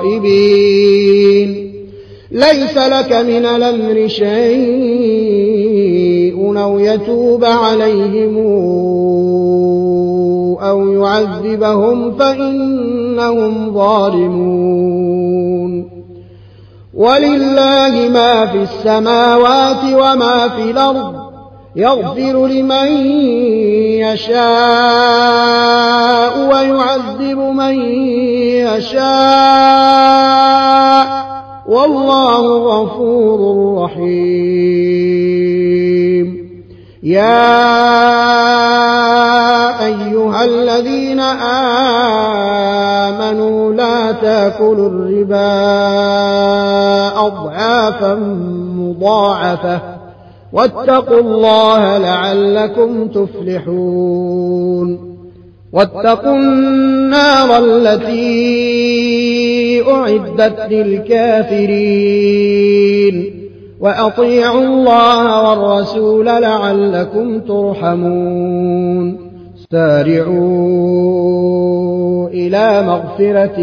خائبين. 0.00 1.74
ليس 2.30 2.76
لك 2.76 3.12
من 3.12 3.46
الأمر 3.46 4.08
شيء 4.08 5.44
أو 6.62 6.78
يتوب 6.78 7.44
عليهم 7.44 8.36
أو 10.62 10.88
يعذبهم 10.88 12.12
فإنهم 12.12 13.74
ظالمون. 13.74 15.24
ولله 16.94 18.08
ما 18.08 18.46
في 18.46 18.58
السماوات 18.62 19.84
وما 19.92 20.48
في 20.48 20.70
الأرض. 20.70 21.23
يغفر 21.76 22.46
لمن 22.46 22.88
يشاء 24.00 24.38
ويعذب 26.38 27.38
من 27.38 27.80
يشاء. 28.64 29.04
والله 31.66 32.42
غفور 32.58 33.78
رحيم. 33.82 34.24
يا 37.02 37.64
أيها 39.86 40.44
الذين 40.44 41.20
آمنوا 43.20 43.72
لا 43.72 44.12
تأكلوا 44.12 44.88
الربا 44.88 45.54
أضعافا 47.26 48.14
مضاعفة. 48.78 49.93
واتقوا 50.54 51.20
الله 51.20 51.98
لعلكم 51.98 53.08
تفلحون. 53.08 55.14
واتقوا 55.72 56.36
النار 56.36 57.58
التي 57.58 58.30
أعدت 59.90 60.60
للكافرين. 60.70 61.74
وأطيعوا 63.80 64.60
الله 64.60 65.48
والرسول 65.48 66.26
لعلكم 66.26 67.40
ترحمون. 67.40 69.16
سارعوا 69.72 70.34
إلى 72.28 72.82
مغفرة 72.82 73.60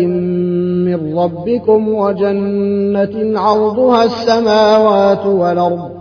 من 0.86 1.18
ربكم 1.18 1.90
وجنة 1.90 3.40
عرضها 3.40 4.04
السماوات 4.04 5.26
والأرض. 5.26 6.01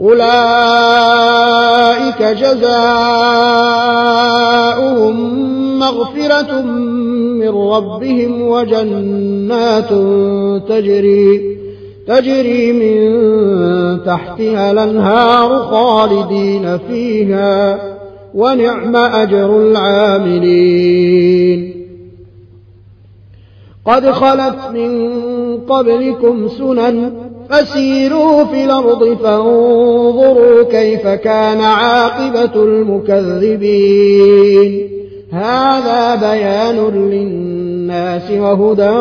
أولئك 0.00 0.22
جزاؤهم 2.22 2.68
مغفرة 5.78 6.62
من 7.40 7.48
ربهم 7.48 8.42
وجنات 8.42 9.88
تجري 10.68 11.58
تجري 12.06 12.72
من 12.72 12.98
تحتها 14.04 14.70
الأنهار 14.70 15.58
خالدين 15.62 16.78
فيها 16.78 17.78
ونعم 18.34 18.96
أجر 18.96 19.56
العاملين. 19.56 21.08
قد 23.86 24.10
خلت 24.10 24.58
من 24.74 25.10
قبلكم 25.68 26.48
سنن 26.48 27.27
فسيروا 27.50 28.44
في 28.44 28.64
الأرض 28.64 29.16
فانظروا 29.22 30.62
كيف 30.62 31.06
كان 31.06 31.60
عاقبة 31.60 32.62
المكذبين. 32.64 33.78
هذا 35.32 36.14
بيان 36.14 36.76
للناس 37.10 38.30
وهدى 38.30 38.98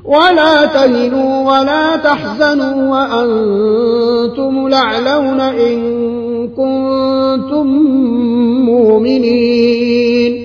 ولا 0.06 0.66
تهنوا 0.66 1.52
ولا 1.52 1.96
تحزنوا 1.96 2.92
وأنتم 2.92 4.68
لعلون 4.68 5.40
إن 5.40 5.80
كنتم 6.48 7.68
مؤمنين. 8.66 10.45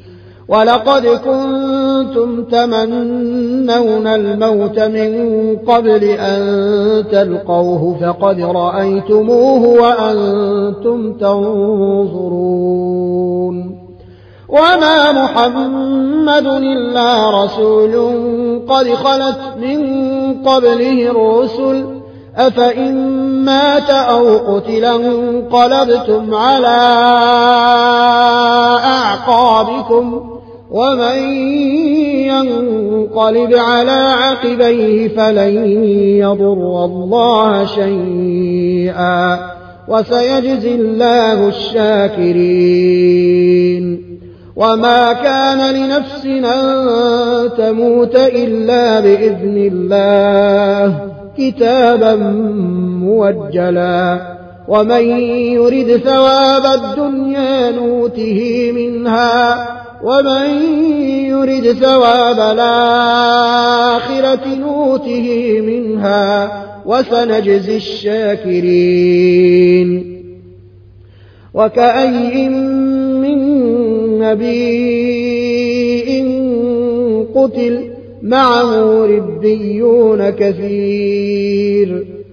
ولقد 0.51 1.07
كنتم 1.07 2.43
تمنون 2.43 4.07
الموت 4.07 4.79
من 4.79 5.11
قبل 5.67 6.03
أن 6.03 7.03
تلقوه 7.11 7.97
فقد 8.01 8.39
رأيتموه 8.41 9.81
وأنتم 9.81 11.13
تنظرون 11.13 12.51
وما 14.49 15.11
محمد 15.11 16.45
إلا 16.45 17.43
رسول 17.43 17.95
قد 18.67 18.93
خلت 18.93 19.39
من 19.61 19.81
قبله 20.43 21.11
الرسل 21.11 21.85
أفإن 22.37 22.95
مات 23.45 23.89
أو 23.89 24.37
قتل 24.37 24.85
انقلبتم 24.85 26.35
على 26.35 26.77
أعقابكم 28.85 30.30
ومن 30.71 31.17
ينقلب 32.27 33.53
على 33.53 33.91
عقبيه 33.91 35.07
فلن 35.07 35.83
يضر 36.19 36.85
الله 36.85 37.65
شيئا 37.65 39.39
وسيجزي 39.87 40.75
الله 40.75 41.47
الشاكرين 41.47 43.11
وما 44.55 45.13
كان 45.13 45.75
لنفس 45.75 46.25
أن 46.25 47.49
تموت 47.57 48.15
إلا 48.15 48.99
بإذن 48.99 49.71
الله 49.73 51.11
كتابا 51.37 52.15
موجلا 53.01 54.21
ومن 54.67 55.19
يرد 55.29 55.97
ثواب 55.97 56.65
الدنيا 56.65 57.71
نوته 57.71 58.71
منها 58.75 59.80
ومن 60.03 60.49
يرد 61.29 61.71
ثواب 61.71 62.39
الآخرة 62.57 64.45
نوته 64.55 65.61
منها 65.61 66.51
وسنجزي 66.85 67.75
الشاكرين. 67.75 69.01
وكأي 71.53 72.49
من 72.49 73.39
نبي 74.19 74.91
قتل 77.35 77.91
معه 78.21 79.05
ربيون 79.05 80.29
كثير. 80.29 82.20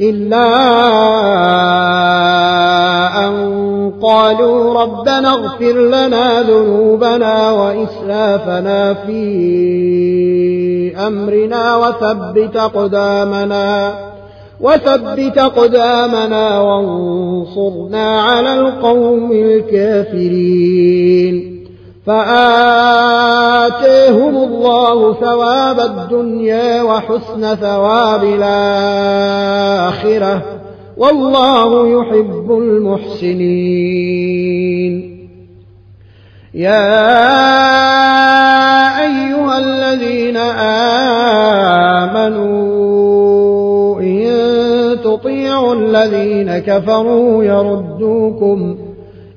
إلا 0.00 0.46
أن 3.26 3.60
قالوا 4.02 4.82
ربنا 4.82 5.30
اغفر 5.30 5.72
لنا 5.72 6.42
ذنوبنا 6.42 7.52
وإسرافنا 7.52 8.94
في 8.94 9.20
أمرنا 11.06 11.76
وثبت 11.76 12.56
أقدامنا 12.56 13.94
وثبت 14.60 15.38
أقدامنا 15.38 16.60
وانصرنا 16.60 18.20
على 18.20 18.60
القوم 18.60 19.32
الكافرين 19.32 20.80
فآتيهم 22.06 23.26
الله 24.36 25.14
ثواب 25.14 25.80
الدنيا 25.80 26.82
وحسن 26.82 27.54
ثواب 27.54 28.24
الآخرة 28.24 29.49
والله 30.96 32.00
يحب 32.00 32.50
المحسنين. 32.50 33.90
يا 36.54 37.10
أيها 39.00 39.58
الذين 39.58 40.36
آمنوا 42.16 44.00
إن 44.00 44.30
تطيعوا 45.04 45.74
الذين 45.74 46.58
كفروا 46.58 47.44
يردوكم 47.44 48.76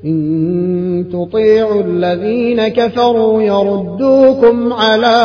إن 0.05 1.05
تطيعوا 1.13 1.81
الذين 1.81 2.67
كفروا 2.67 3.41
يردوكم 3.41 4.73
على 4.73 5.17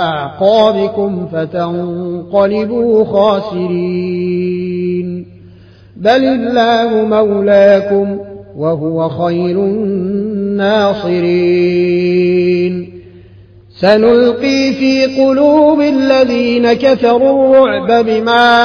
أعقابكم 0.00 1.26
فتنقلبوا 1.32 3.04
خاسرين. 3.04 4.64
بل 5.96 6.24
الله 6.24 7.04
مولاكم 7.04 8.18
وهو 8.56 9.08
خير 9.08 9.58
الناصرين. 9.64 11.04
سنلقي 13.76 14.72
في 14.72 15.06
قلوب 15.06 15.80
الذين 15.80 16.72
كفروا 16.72 17.66
الرعب 17.66 18.04
بما 18.06 18.60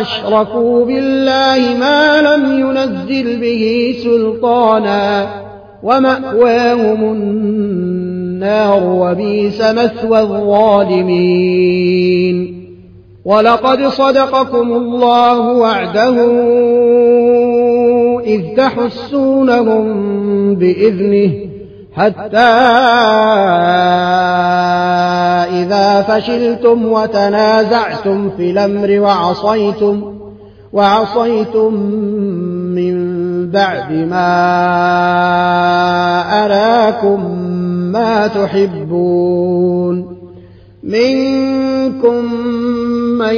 أشركوا 0.00 0.84
بالله 0.84 1.78
ما 1.80 2.22
لم 2.22 2.60
ينزل 2.60 3.40
به 3.40 3.94
سلطانا 4.04 5.28
ومأواهم 5.82 7.04
النار 7.12 8.82
وبيس 8.84 9.60
مثوى 9.60 10.20
الظالمين. 10.20 11.74
ولقد 13.24 13.86
صدقكم 13.86 14.72
الله 14.72 15.40
وعده 15.40 16.16
إذ 18.26 18.42
تحسونهم 18.56 19.84
بإذنه 20.54 21.53
حتى 21.96 22.38
إذا 25.62 26.02
فشلتم 26.02 26.86
وتنازعتم 26.86 28.30
في 28.36 28.50
الأمر 28.50 29.00
وعصيتم 29.00 30.14
وعصيتم 30.72 31.74
من 32.74 32.94
بعد 33.50 33.92
ما 33.92 34.30
أراكم 36.44 37.38
ما 37.92 38.26
تحبون 38.26 40.14
منكم 40.82 42.34
من 43.18 43.34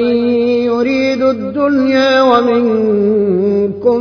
يريد 0.67 1.23
الدنيا 1.23 2.23
ومنكم 2.23 4.01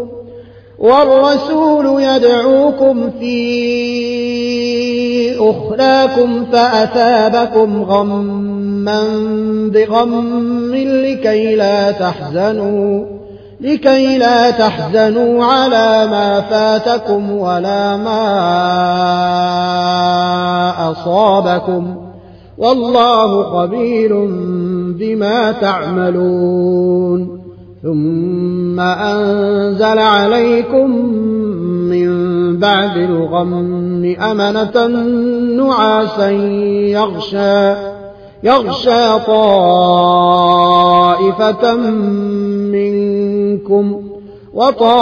والرسول 0.81 2.03
يدعوكم 2.03 3.11
في 3.19 3.39
أخراكم 5.39 6.45
فأثابكم 6.51 7.83
غما 7.83 9.03
بغم 9.73 10.75
لكي 10.75 11.55
لا 11.55 11.91
تحزنوا 11.91 13.05
لكي 13.61 14.17
لا 14.17 14.51
تحزنوا 14.51 15.45
على 15.45 16.07
ما 16.11 16.41
فاتكم 16.41 17.31
ولا 17.31 17.97
ما 17.97 18.51
أصابكم. 20.91 21.95
والله 22.57 23.43
خبير 23.43 24.25
بما 24.99 25.51
تعملون. 25.51 27.40
ثم 27.83 28.79
أنزل 28.79 29.99
عليكم 29.99 31.05
من 31.89 32.11
بعد 32.59 32.97
الغم 32.97 34.15
أمنة 34.19 34.87
نعاسا 35.57 36.29
يغشى 36.29 37.75
يغشى 38.43 39.19
طائفة 39.27 40.15
منكم 42.71 44.01
وطائفة 44.53 45.01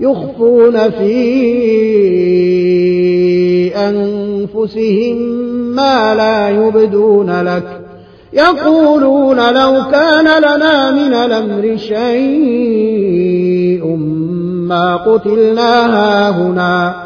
يخفون 0.00 0.90
في 0.90 1.16
أنفسهم 3.76 5.16
ما 5.76 6.14
لا 6.14 6.48
يبدون 6.48 7.42
لك. 7.42 7.80
يقولون 8.32 9.36
لو 9.36 9.82
كان 9.92 10.38
لنا 10.38 10.90
من 10.90 11.14
الأمر 11.14 11.76
شيء 11.76 12.96
ما 14.68 14.96
قتلنا 14.96 15.86
هاهنا. 15.96 17.05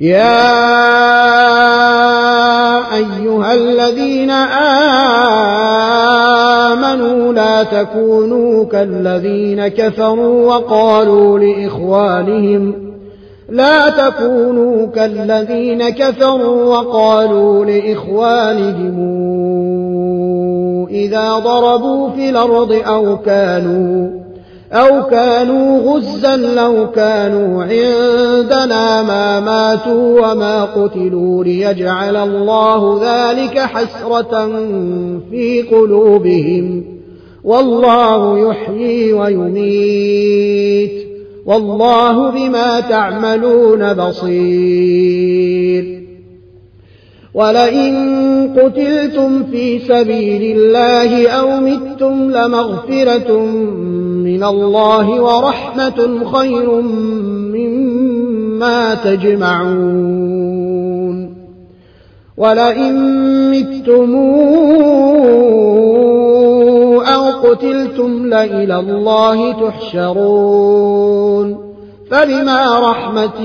يا 0.00 0.40
أيها 2.94 3.54
الذين 3.54 4.30
آمنوا 6.70 7.32
لا 7.32 7.62
تكونوا 7.62 8.64
كالذين 8.64 9.68
كفروا 9.68 10.46
وقالوا 10.46 11.38
لإخوانهم 11.38 12.74
لا 13.48 13.90
تكونوا 13.90 14.86
كالذين 14.86 15.88
كفروا 15.88 16.64
وقالوا 16.64 17.64
لإخوانهم 17.64 18.96
إذا 20.90 21.38
ضربوا 21.38 22.10
في 22.10 22.30
الأرض 22.30 22.72
أو 22.86 23.18
كانوا 23.18 24.20
أو 24.72 25.02
كانوا 25.02 25.78
غزا 25.80 26.36
لو 26.36 26.90
كانوا 26.90 27.64
عندنا 27.64 29.02
ما 29.02 29.40
ماتوا 29.40 30.32
وما 30.32 30.64
قتلوا 30.64 31.44
ليجعل 31.44 32.16
الله 32.16 33.00
ذلك 33.02 33.58
حسرة 33.58 34.46
في 35.30 35.62
قلوبهم. 35.62 36.84
والله 37.44 38.50
يحيي 38.50 39.12
ويميت. 39.12 40.92
والله 41.46 42.30
بما 42.30 42.80
تعملون 42.80 43.92
بصير. 43.92 45.50
ولئن 47.34 48.20
قتلتم 48.56 49.42
في 49.44 49.78
سبيل 49.78 50.58
الله 50.58 51.28
أو 51.28 51.60
متم 51.60 52.30
لمغفرة 52.30 53.46
من 54.30 54.44
الله 54.44 55.22
ورحمة 55.22 56.24
خير 56.32 56.80
مما 57.54 58.94
تجمعون. 58.94 60.30
ولئن 62.36 62.94
متم 63.50 64.14
أو 67.00 67.24
قتلتم 67.50 68.26
لإلى 68.26 68.78
الله 68.78 69.52
تحشرون. 69.52 71.48
فبما 72.10 72.90
رحمة 72.90 73.40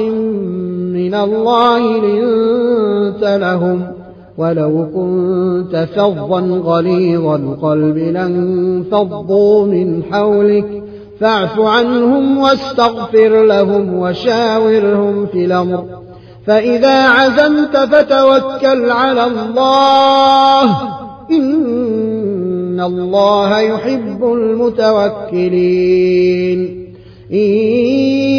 من 0.93 1.13
الله 1.13 1.97
لنت 1.97 3.23
لهم 3.23 4.04
ولو 4.38 4.88
كنت 4.95 5.88
فظا 5.95 6.41
غليظ 6.41 7.25
القلب 7.25 7.97
لانفضوا 7.97 9.65
من 9.65 10.03
حولك 10.11 10.83
فاعف 11.19 11.59
عنهم 11.59 12.38
واستغفر 12.38 13.43
لهم 13.43 13.99
وشاورهم 13.99 15.25
في 15.25 15.45
الأمر 15.45 15.86
فإذا 16.47 17.07
عزمت 17.09 17.77
فتوكل 17.77 18.91
على 18.91 19.23
الله 19.25 20.63
إن 21.31 22.81
الله 22.81 23.59
يحب 23.59 24.23
المتوكلين 24.23 25.55
إن 27.31 27.38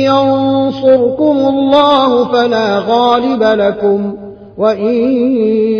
ينصركم 0.07 1.36
الله 1.38 2.24
فلا 2.32 2.78
غالب 2.78 3.42
لكم 3.42 4.26
وإن 4.59 4.94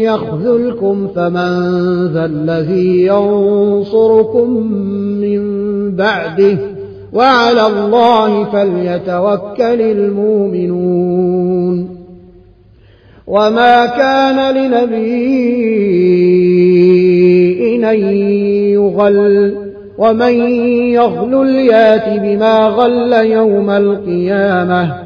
يخذلكم 0.03 1.09
فمن 1.17 2.07
ذا 2.13 2.25
الذي 2.25 3.07
ينصركم 3.07 4.51
من 5.21 5.41
بعده 5.97 6.59
وعلى 7.13 7.67
الله 7.67 8.45
فليتوكل 8.45 9.81
المؤمنون 9.81 11.27
وما 13.27 13.87
كان 13.87 14.55
لنبي 14.55 15.27
أن 17.91 17.99
يغل 18.73 19.55
ومن 19.99 20.35
يغل 20.93 21.55
يات 21.57 22.21
بما 22.21 22.67
غل 22.67 23.13
يوم 23.13 23.71
القيامة 23.71 25.06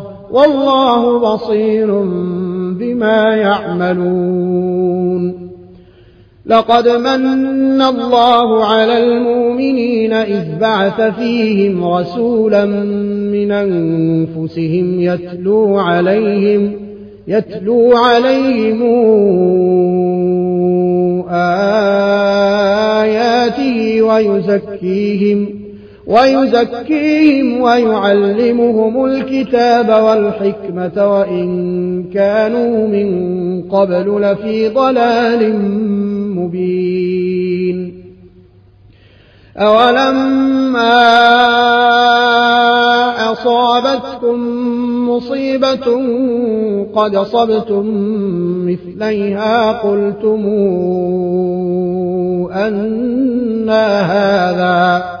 والله 0.31 1.19
بصير 1.19 2.01
بما 2.79 3.35
يعملون. 3.35 4.71
لقد 6.45 6.89
من 6.89 7.81
الله 7.81 8.65
على 8.65 9.03
المؤمنين 9.03 10.13
إذ 10.13 10.59
بعث 10.61 11.01
فيهم 11.01 11.85
رسولا 11.85 12.65
من 12.65 13.51
أنفسهم 13.51 15.01
يتلو 15.01 15.77
عليهم 15.77 16.73
يتلو 17.27 17.91
عليهم 17.97 18.81
آياته 22.29 23.21
ويزكيهم 24.01 25.60
ويزكيهم 26.11 27.61
ويعلمهم 27.61 29.05
الكتاب 29.05 30.03
والحكمة 30.03 31.11
وإن 31.11 32.03
كانوا 32.13 32.87
من 32.87 33.09
قبل 33.69 34.21
لفي 34.21 34.69
ضلال 34.69 35.55
مبين. 36.35 38.01
أولما 39.57 41.01
أصابتكم 43.31 44.39
مصيبة 45.09 45.87
قد 46.95 47.17
صبتم 47.17 47.85
مثليها 48.67 49.71
قلتم 49.71 50.45
أنا 52.51 54.01
هذا 54.01 55.20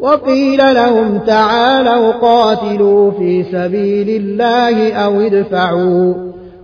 وقيل 0.00 0.74
لهم 0.74 1.18
تعالوا 1.26 2.12
قاتلوا 2.12 3.10
في 3.10 3.42
سبيل 3.42 4.08
الله 4.08 4.92
أو 4.92 5.20
ادفعوا. 5.20 6.14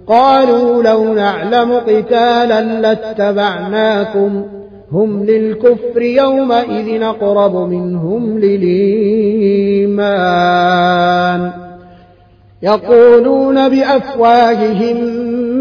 قالوا 0.06 0.82
لو 0.82 1.14
نعلم 1.14 1.72
قتالا 1.72 2.80
لاتبعناكم. 2.80 4.44
هم 4.92 5.24
للكفر 5.24 6.02
يومئذ 6.02 7.02
أقرب 7.02 7.56
منهم 7.56 8.38
للإيمان. 8.38 9.90
يقولون 12.62 13.68
بأفواههم 13.68 14.96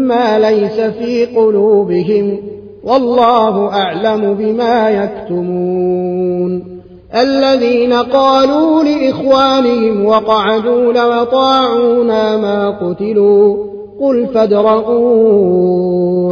ما 0.08 0.38
ليس 0.38 0.80
في 0.80 1.24
قلوبهم. 1.24 2.38
والله 2.84 3.68
أعلم 3.72 4.34
بما 4.34 4.90
يكتمون. 4.90 6.75
الذين 7.14 7.92
قالوا 7.92 8.82
لإخوانهم 8.82 10.04
وقعدوا 10.06 10.92
لو 10.92 11.24
طاعونا 11.24 12.36
ما 12.36 12.70
قتلوا 12.70 13.66
قل 14.00 14.26
فادرءوا 14.34 15.56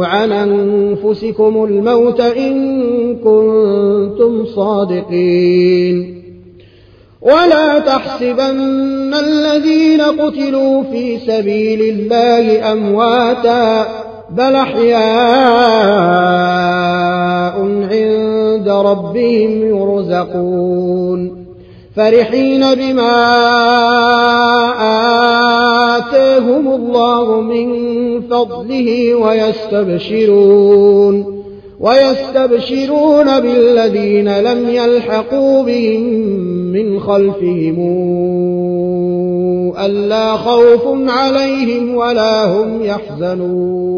عن 0.05 0.31
أنفسكم 0.31 1.63
الموت 1.63 2.19
إن 2.21 3.15
كنتم 3.15 4.45
صادقين. 4.45 6.15
ولا 7.21 7.79
تحسبن 7.79 9.13
الذين 9.13 10.01
قتلوا 10.01 10.83
في 10.83 11.17
سبيل 11.17 11.81
الله 11.81 12.71
أمواتا 12.71 13.87
بل 14.29 14.55
أحياء 14.55 15.05
عند 18.65 18.85
ربهم 18.87 19.77
يرزقون 19.77 21.45
فرحين 21.95 22.75
بما 22.75 23.15
آتاهم 25.97 26.67
الله 26.67 27.41
من 27.41 27.67
فضله 28.21 29.15
ويستبشرون 29.15 30.65
ويستبشرون 31.79 33.39
بالذين 33.39 34.39
لم 34.39 34.69
يلحقوا 34.69 35.63
بهم 35.63 36.01
من 36.71 36.99
خلفهم 36.99 37.79
ألا 39.85 40.31
خوف 40.31 40.81
عليهم 41.09 41.95
ولا 41.95 42.45
هم 42.45 42.81
يحزنون 42.83 43.95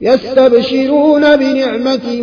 يستبشرون 0.00 1.36
بنعمة 1.36 2.22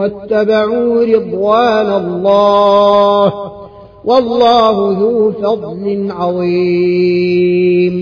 واتبعوا 0.00 1.04
رضوان 1.04 2.04
الله 2.04 3.32
والله 4.04 4.96
ذو 5.00 5.32
فضل 5.32 6.06
عظيم. 6.10 7.94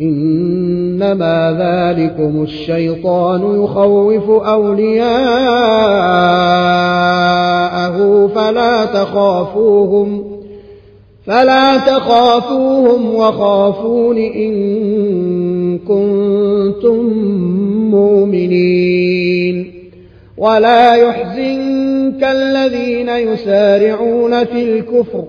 إنما 0.00 1.56
ذلكم 1.60 2.42
الشيطان 2.42 3.64
يخوف 3.64 4.30
أولياءه 4.30 5.10
فلا 8.34 8.84
تخافوهم 8.84 10.24
فلا 11.26 11.76
تخافوهم 11.76 13.14
وخافون 13.14 14.18
إن 14.18 15.78
كنتم 15.78 17.06
مؤمنين. 17.90 19.69
ولا 20.40 20.94
يحزنك 20.94 22.24
الذين 22.24 23.08
يسارعون 23.08 24.44
في 24.44 24.64
الكفر 24.64 25.24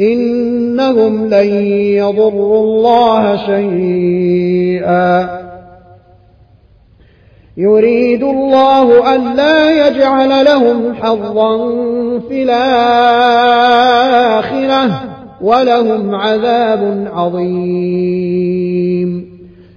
إنهم 0.00 1.28
لن 1.28 1.46
يضروا 1.96 2.60
الله 2.60 3.36
شيئا. 3.36 5.42
يريد 7.56 8.22
الله 8.22 9.14
أن 9.14 9.36
لا 9.36 9.86
يجعل 9.86 10.44
لهم 10.44 10.94
حظا 10.94 11.58
في 12.28 12.42
الآخرة 12.42 13.80
ولهم 15.40 16.14
عذاب 16.14 17.08
عظيم. 17.12 19.31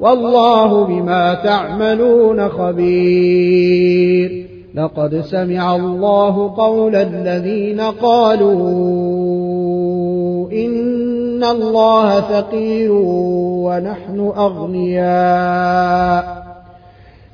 والله 0.00 0.84
بما 0.84 1.34
تعملون 1.34 2.48
خبير. 2.48 4.46
لقد 4.74 5.20
سمع 5.20 5.76
الله 5.76 6.54
قول 6.56 6.96
الذين 6.96 7.80
قالوا 7.80 8.60
إن 10.52 11.44
الله 11.44 12.20
فقير 12.20 12.92
ونحن 12.92 14.32
أغنياء. 14.36 16.49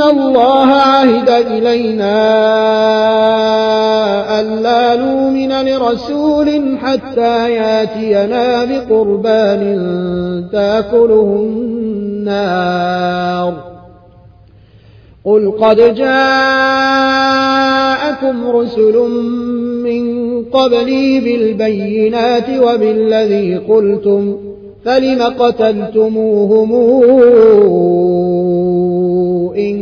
الله 0.00 0.66
عهد 0.66 1.30
إلينا 1.30 2.20
ألا 4.40 4.96
نؤمن 4.96 5.52
لرسول 5.68 6.78
حتى 6.78 7.52
ياتينا 7.52 8.64
بقربان 8.64 9.62
تاكله 10.52 11.46
النار. 12.22 13.54
قل 15.24 15.52
قد 15.60 15.94
جاءكم 15.94 16.76
رسل 18.50 18.96
من 19.84 20.44
قبلي 20.44 21.20
بالبينات 21.20 22.48
وبالذي 22.62 23.56
قلتم 23.56 24.36
فلم 24.84 25.22
قتلتموهم 25.22 26.72
إن 29.56 29.81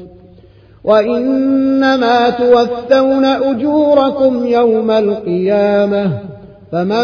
وإنما 0.83 2.29
توفون 2.29 3.25
أجوركم 3.25 4.45
يوم 4.45 4.91
القيامة 4.91 6.11
فمن 6.71 7.03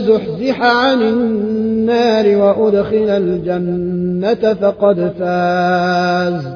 زحزح 0.00 0.62
عن 0.62 1.02
النار 1.02 2.36
وأدخل 2.36 3.08
الجنة 3.08 4.54
فقد 4.54 5.12
فاز 5.18 6.48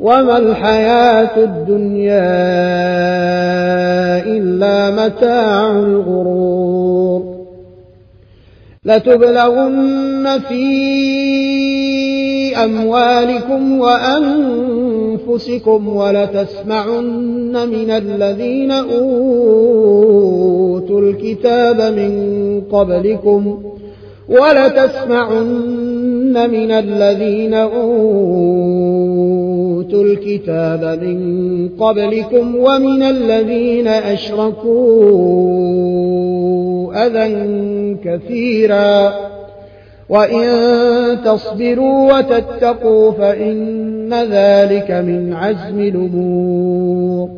وما 0.00 0.38
الحياة 0.38 1.36
الدنيا 1.36 2.30
إلا 4.26 4.90
متاع 4.90 5.70
الغرور 5.70 7.40
لتبلغن 8.84 10.40
في 10.48 10.70
أموالكم 12.64 13.80
وأنفسكم 15.28 15.96
ولتسمعن 15.96 17.68
من 17.68 17.90
الذين 17.90 18.70
أوتوا 18.70 19.00
الكتاب 21.00 21.80
من 21.80 22.62
قبلكم 22.72 23.62
ولتسمعن 24.28 25.70
من 26.50 26.70
الذين 26.70 27.54
أوتوا 27.54 27.80
الكتاب 30.04 30.98
من 31.02 31.68
قبلكم 31.68 32.56
ومن 32.56 33.02
الذين 33.02 33.88
أشركوا 33.88 34.80
أذى 37.06 37.50
كثيرا 38.04 39.30
وإن 40.10 41.22
تصبروا 41.24 42.12
وتتقوا 42.12 43.12
فإن 43.12 44.14
ذلك 44.14 44.90
من 44.90 45.34
عزم 45.34 45.80
الأمور 45.80 47.28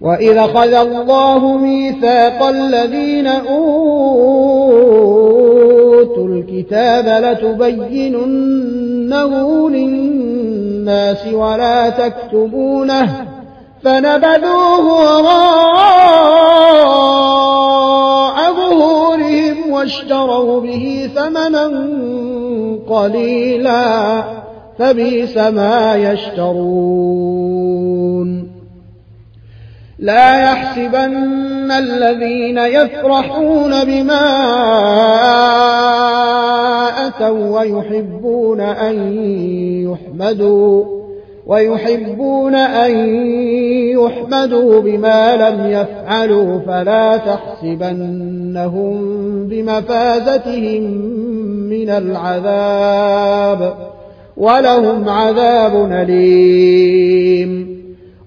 وإذا 0.00 0.42
خذ 0.42 0.74
الله 0.74 1.56
ميثاق 1.56 2.42
الذين 2.42 3.26
أوتوا 3.26 3.54
الكتاب 6.28 7.24
لتبيننه 7.24 8.60
للناس 9.70 11.26
ولا 11.32 11.90
تكتبونه 11.90 13.26
فنبذوه 13.84 14.86
وراء 15.22 16.14
ظهورهم 18.52 19.53
واشتروا 19.74 20.60
به 20.60 21.10
ثمنا 21.14 21.66
قليلا 22.88 24.22
فبئس 24.78 25.36
ما 25.36 25.96
يشترون. 25.96 27.44
لا 29.98 30.44
يحسبن 30.44 31.70
الذين 31.70 32.58
يفرحون 32.58 33.84
بما 33.84 34.26
أتوا 37.06 37.60
ويحبون 37.60 38.60
أن 38.60 38.96
يحمدوا. 39.90 41.03
ويحبون 41.46 42.54
أن 42.54 42.90
يحمدوا 43.90 44.80
بما 44.80 45.36
لم 45.36 45.70
يفعلوا 45.70 46.58
فلا 46.58 47.16
تحسبنهم 47.16 48.94
بمفازتهم 49.48 50.82
من 51.68 51.90
العذاب 51.90 53.74
ولهم 54.36 55.08
عذاب 55.08 55.92
أليم. 55.92 57.74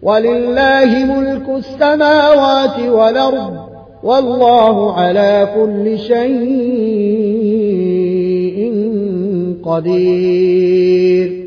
ولله 0.02 1.06
ملك 1.06 1.50
السماوات 1.50 2.80
والأرض 2.80 3.54
والله 4.04 4.94
على 4.94 5.48
كل 5.56 6.00
شيء 6.00 6.18
قدير. 9.66 11.47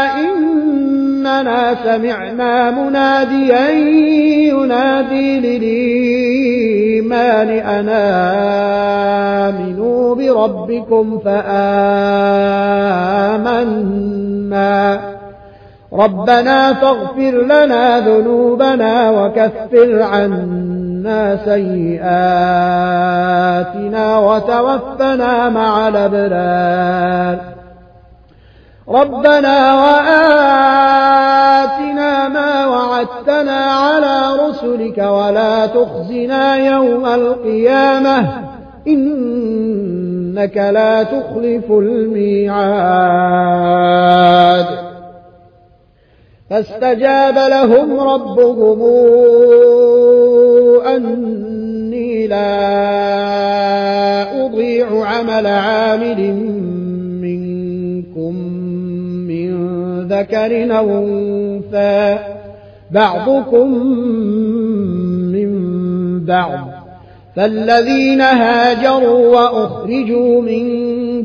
إننا 1.41 1.75
سمعنا 1.83 2.71
مناديا 2.71 3.69
ينادي 4.49 5.39
للإيمان 5.39 6.99
أن 7.49 7.89
آمنوا 9.49 10.15
بربكم 10.15 11.19
فآمنا. 11.25 11.61
ربنا 15.93 16.73
فاغفر 16.73 17.41
لنا 17.41 17.99
ذنوبنا 17.99 19.09
وكفر 19.09 20.01
عنا 20.01 21.37
سيئاتنا 21.45 22.07
وتوفنا 24.17 25.49
مع 25.49 25.87
الأبرار. 25.87 27.37
ربنا 28.91 29.73
وآتنا 29.83 30.81
ما 32.27 32.65
وعدتنا 32.67 33.59
على 33.65 34.35
رسلك 34.47 34.97
ولا 34.97 35.65
تخزنا 35.65 36.55
يوم 36.55 37.05
القيامة 37.05 38.27
إنك 38.87 40.57
لا 40.57 41.03
تخلف 41.03 41.71
الميعاد. 41.71 43.11
فاستجاب 46.49 47.35
لهم 47.35 47.99
ربهم 47.99 48.81
أني 50.87 52.27
لا 52.27 52.51
أضيع 54.45 55.05
عمل 55.05 55.47
عامل 55.47 56.19
ذكر 60.21 60.77
أو 60.77 60.89
أنثى 60.89 62.19
بعضكم 62.91 63.73
من 65.31 65.51
بعض. 66.25 66.59
فالذين 67.35 68.21
هاجروا 68.21 69.27
وأخرجوا 69.27 70.41
من 70.41 70.65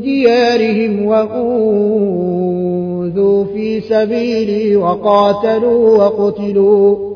ديارهم 0.01 1.07
وأوذوا 1.07 1.37
في 3.45 3.81
سبيلي 3.81 4.77
وقاتلوا 4.77 5.99
وقتلوا 5.99 7.16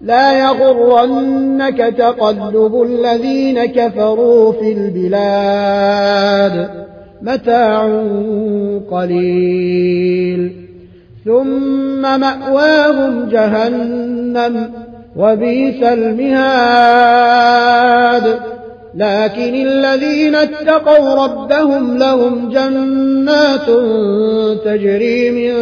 لا 0.00 0.38
يغرنك 0.38 1.94
تقلب 1.98 2.82
الذين 2.82 3.64
كفروا 3.64 4.52
في 4.52 4.72
البلاد 4.72 6.70
متاع 7.22 8.02
قليل. 8.90 10.52
ثم 11.24 12.02
مأواهم 12.20 13.28
جهنم 13.28 14.70
وبئس 15.16 15.82
المهاد. 15.82 17.00
لكن 18.94 19.66
الذين 19.66 20.34
اتقوا 20.34 21.24
ربهم 21.24 21.96
لهم 21.98 22.48
جنات 22.48 23.66
تجري 24.64 25.30
من 25.30 25.54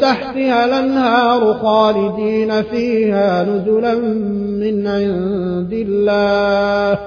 تحتها 0.00 0.64
الأنهار 0.64 1.54
خالدين 1.54 2.62
فيها 2.62 3.42
نزلا 3.44 3.94
من 3.94 4.86
عند 4.86 5.72
الله 5.72 6.98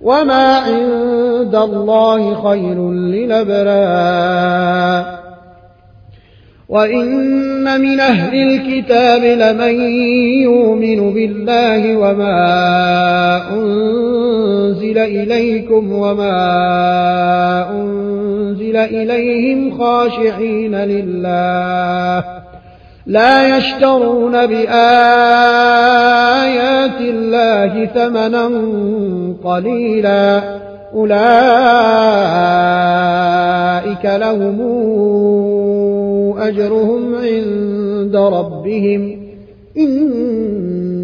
وما 0.00 0.56
عند 0.56 1.54
الله 1.54 2.48
خير 2.50 2.90
للأبرار 2.90 4.40
وإن 6.68 7.80
من 7.80 8.00
أهل 8.00 8.34
الكتاب 8.34 9.22
لمن 9.22 9.80
يؤمن 10.42 11.14
بالله 11.14 11.96
وما 11.96 12.38
أنزل 13.52 14.19
إليكم 14.98 15.92
وما 15.92 16.40
أنزل 17.70 18.76
إليهم 18.76 19.78
خاشعين 19.78 20.76
لله 20.76 22.24
لا 23.06 23.56
يشترون 23.56 24.46
بآيات 24.46 24.70
الله 27.00 27.86
ثمنا 27.86 28.46
قليلا 29.44 30.60
أولئك 30.94 31.24
لهم 34.04 34.60
أجرهم 36.38 37.14
عند 37.14 38.16
ربهم 38.16 39.20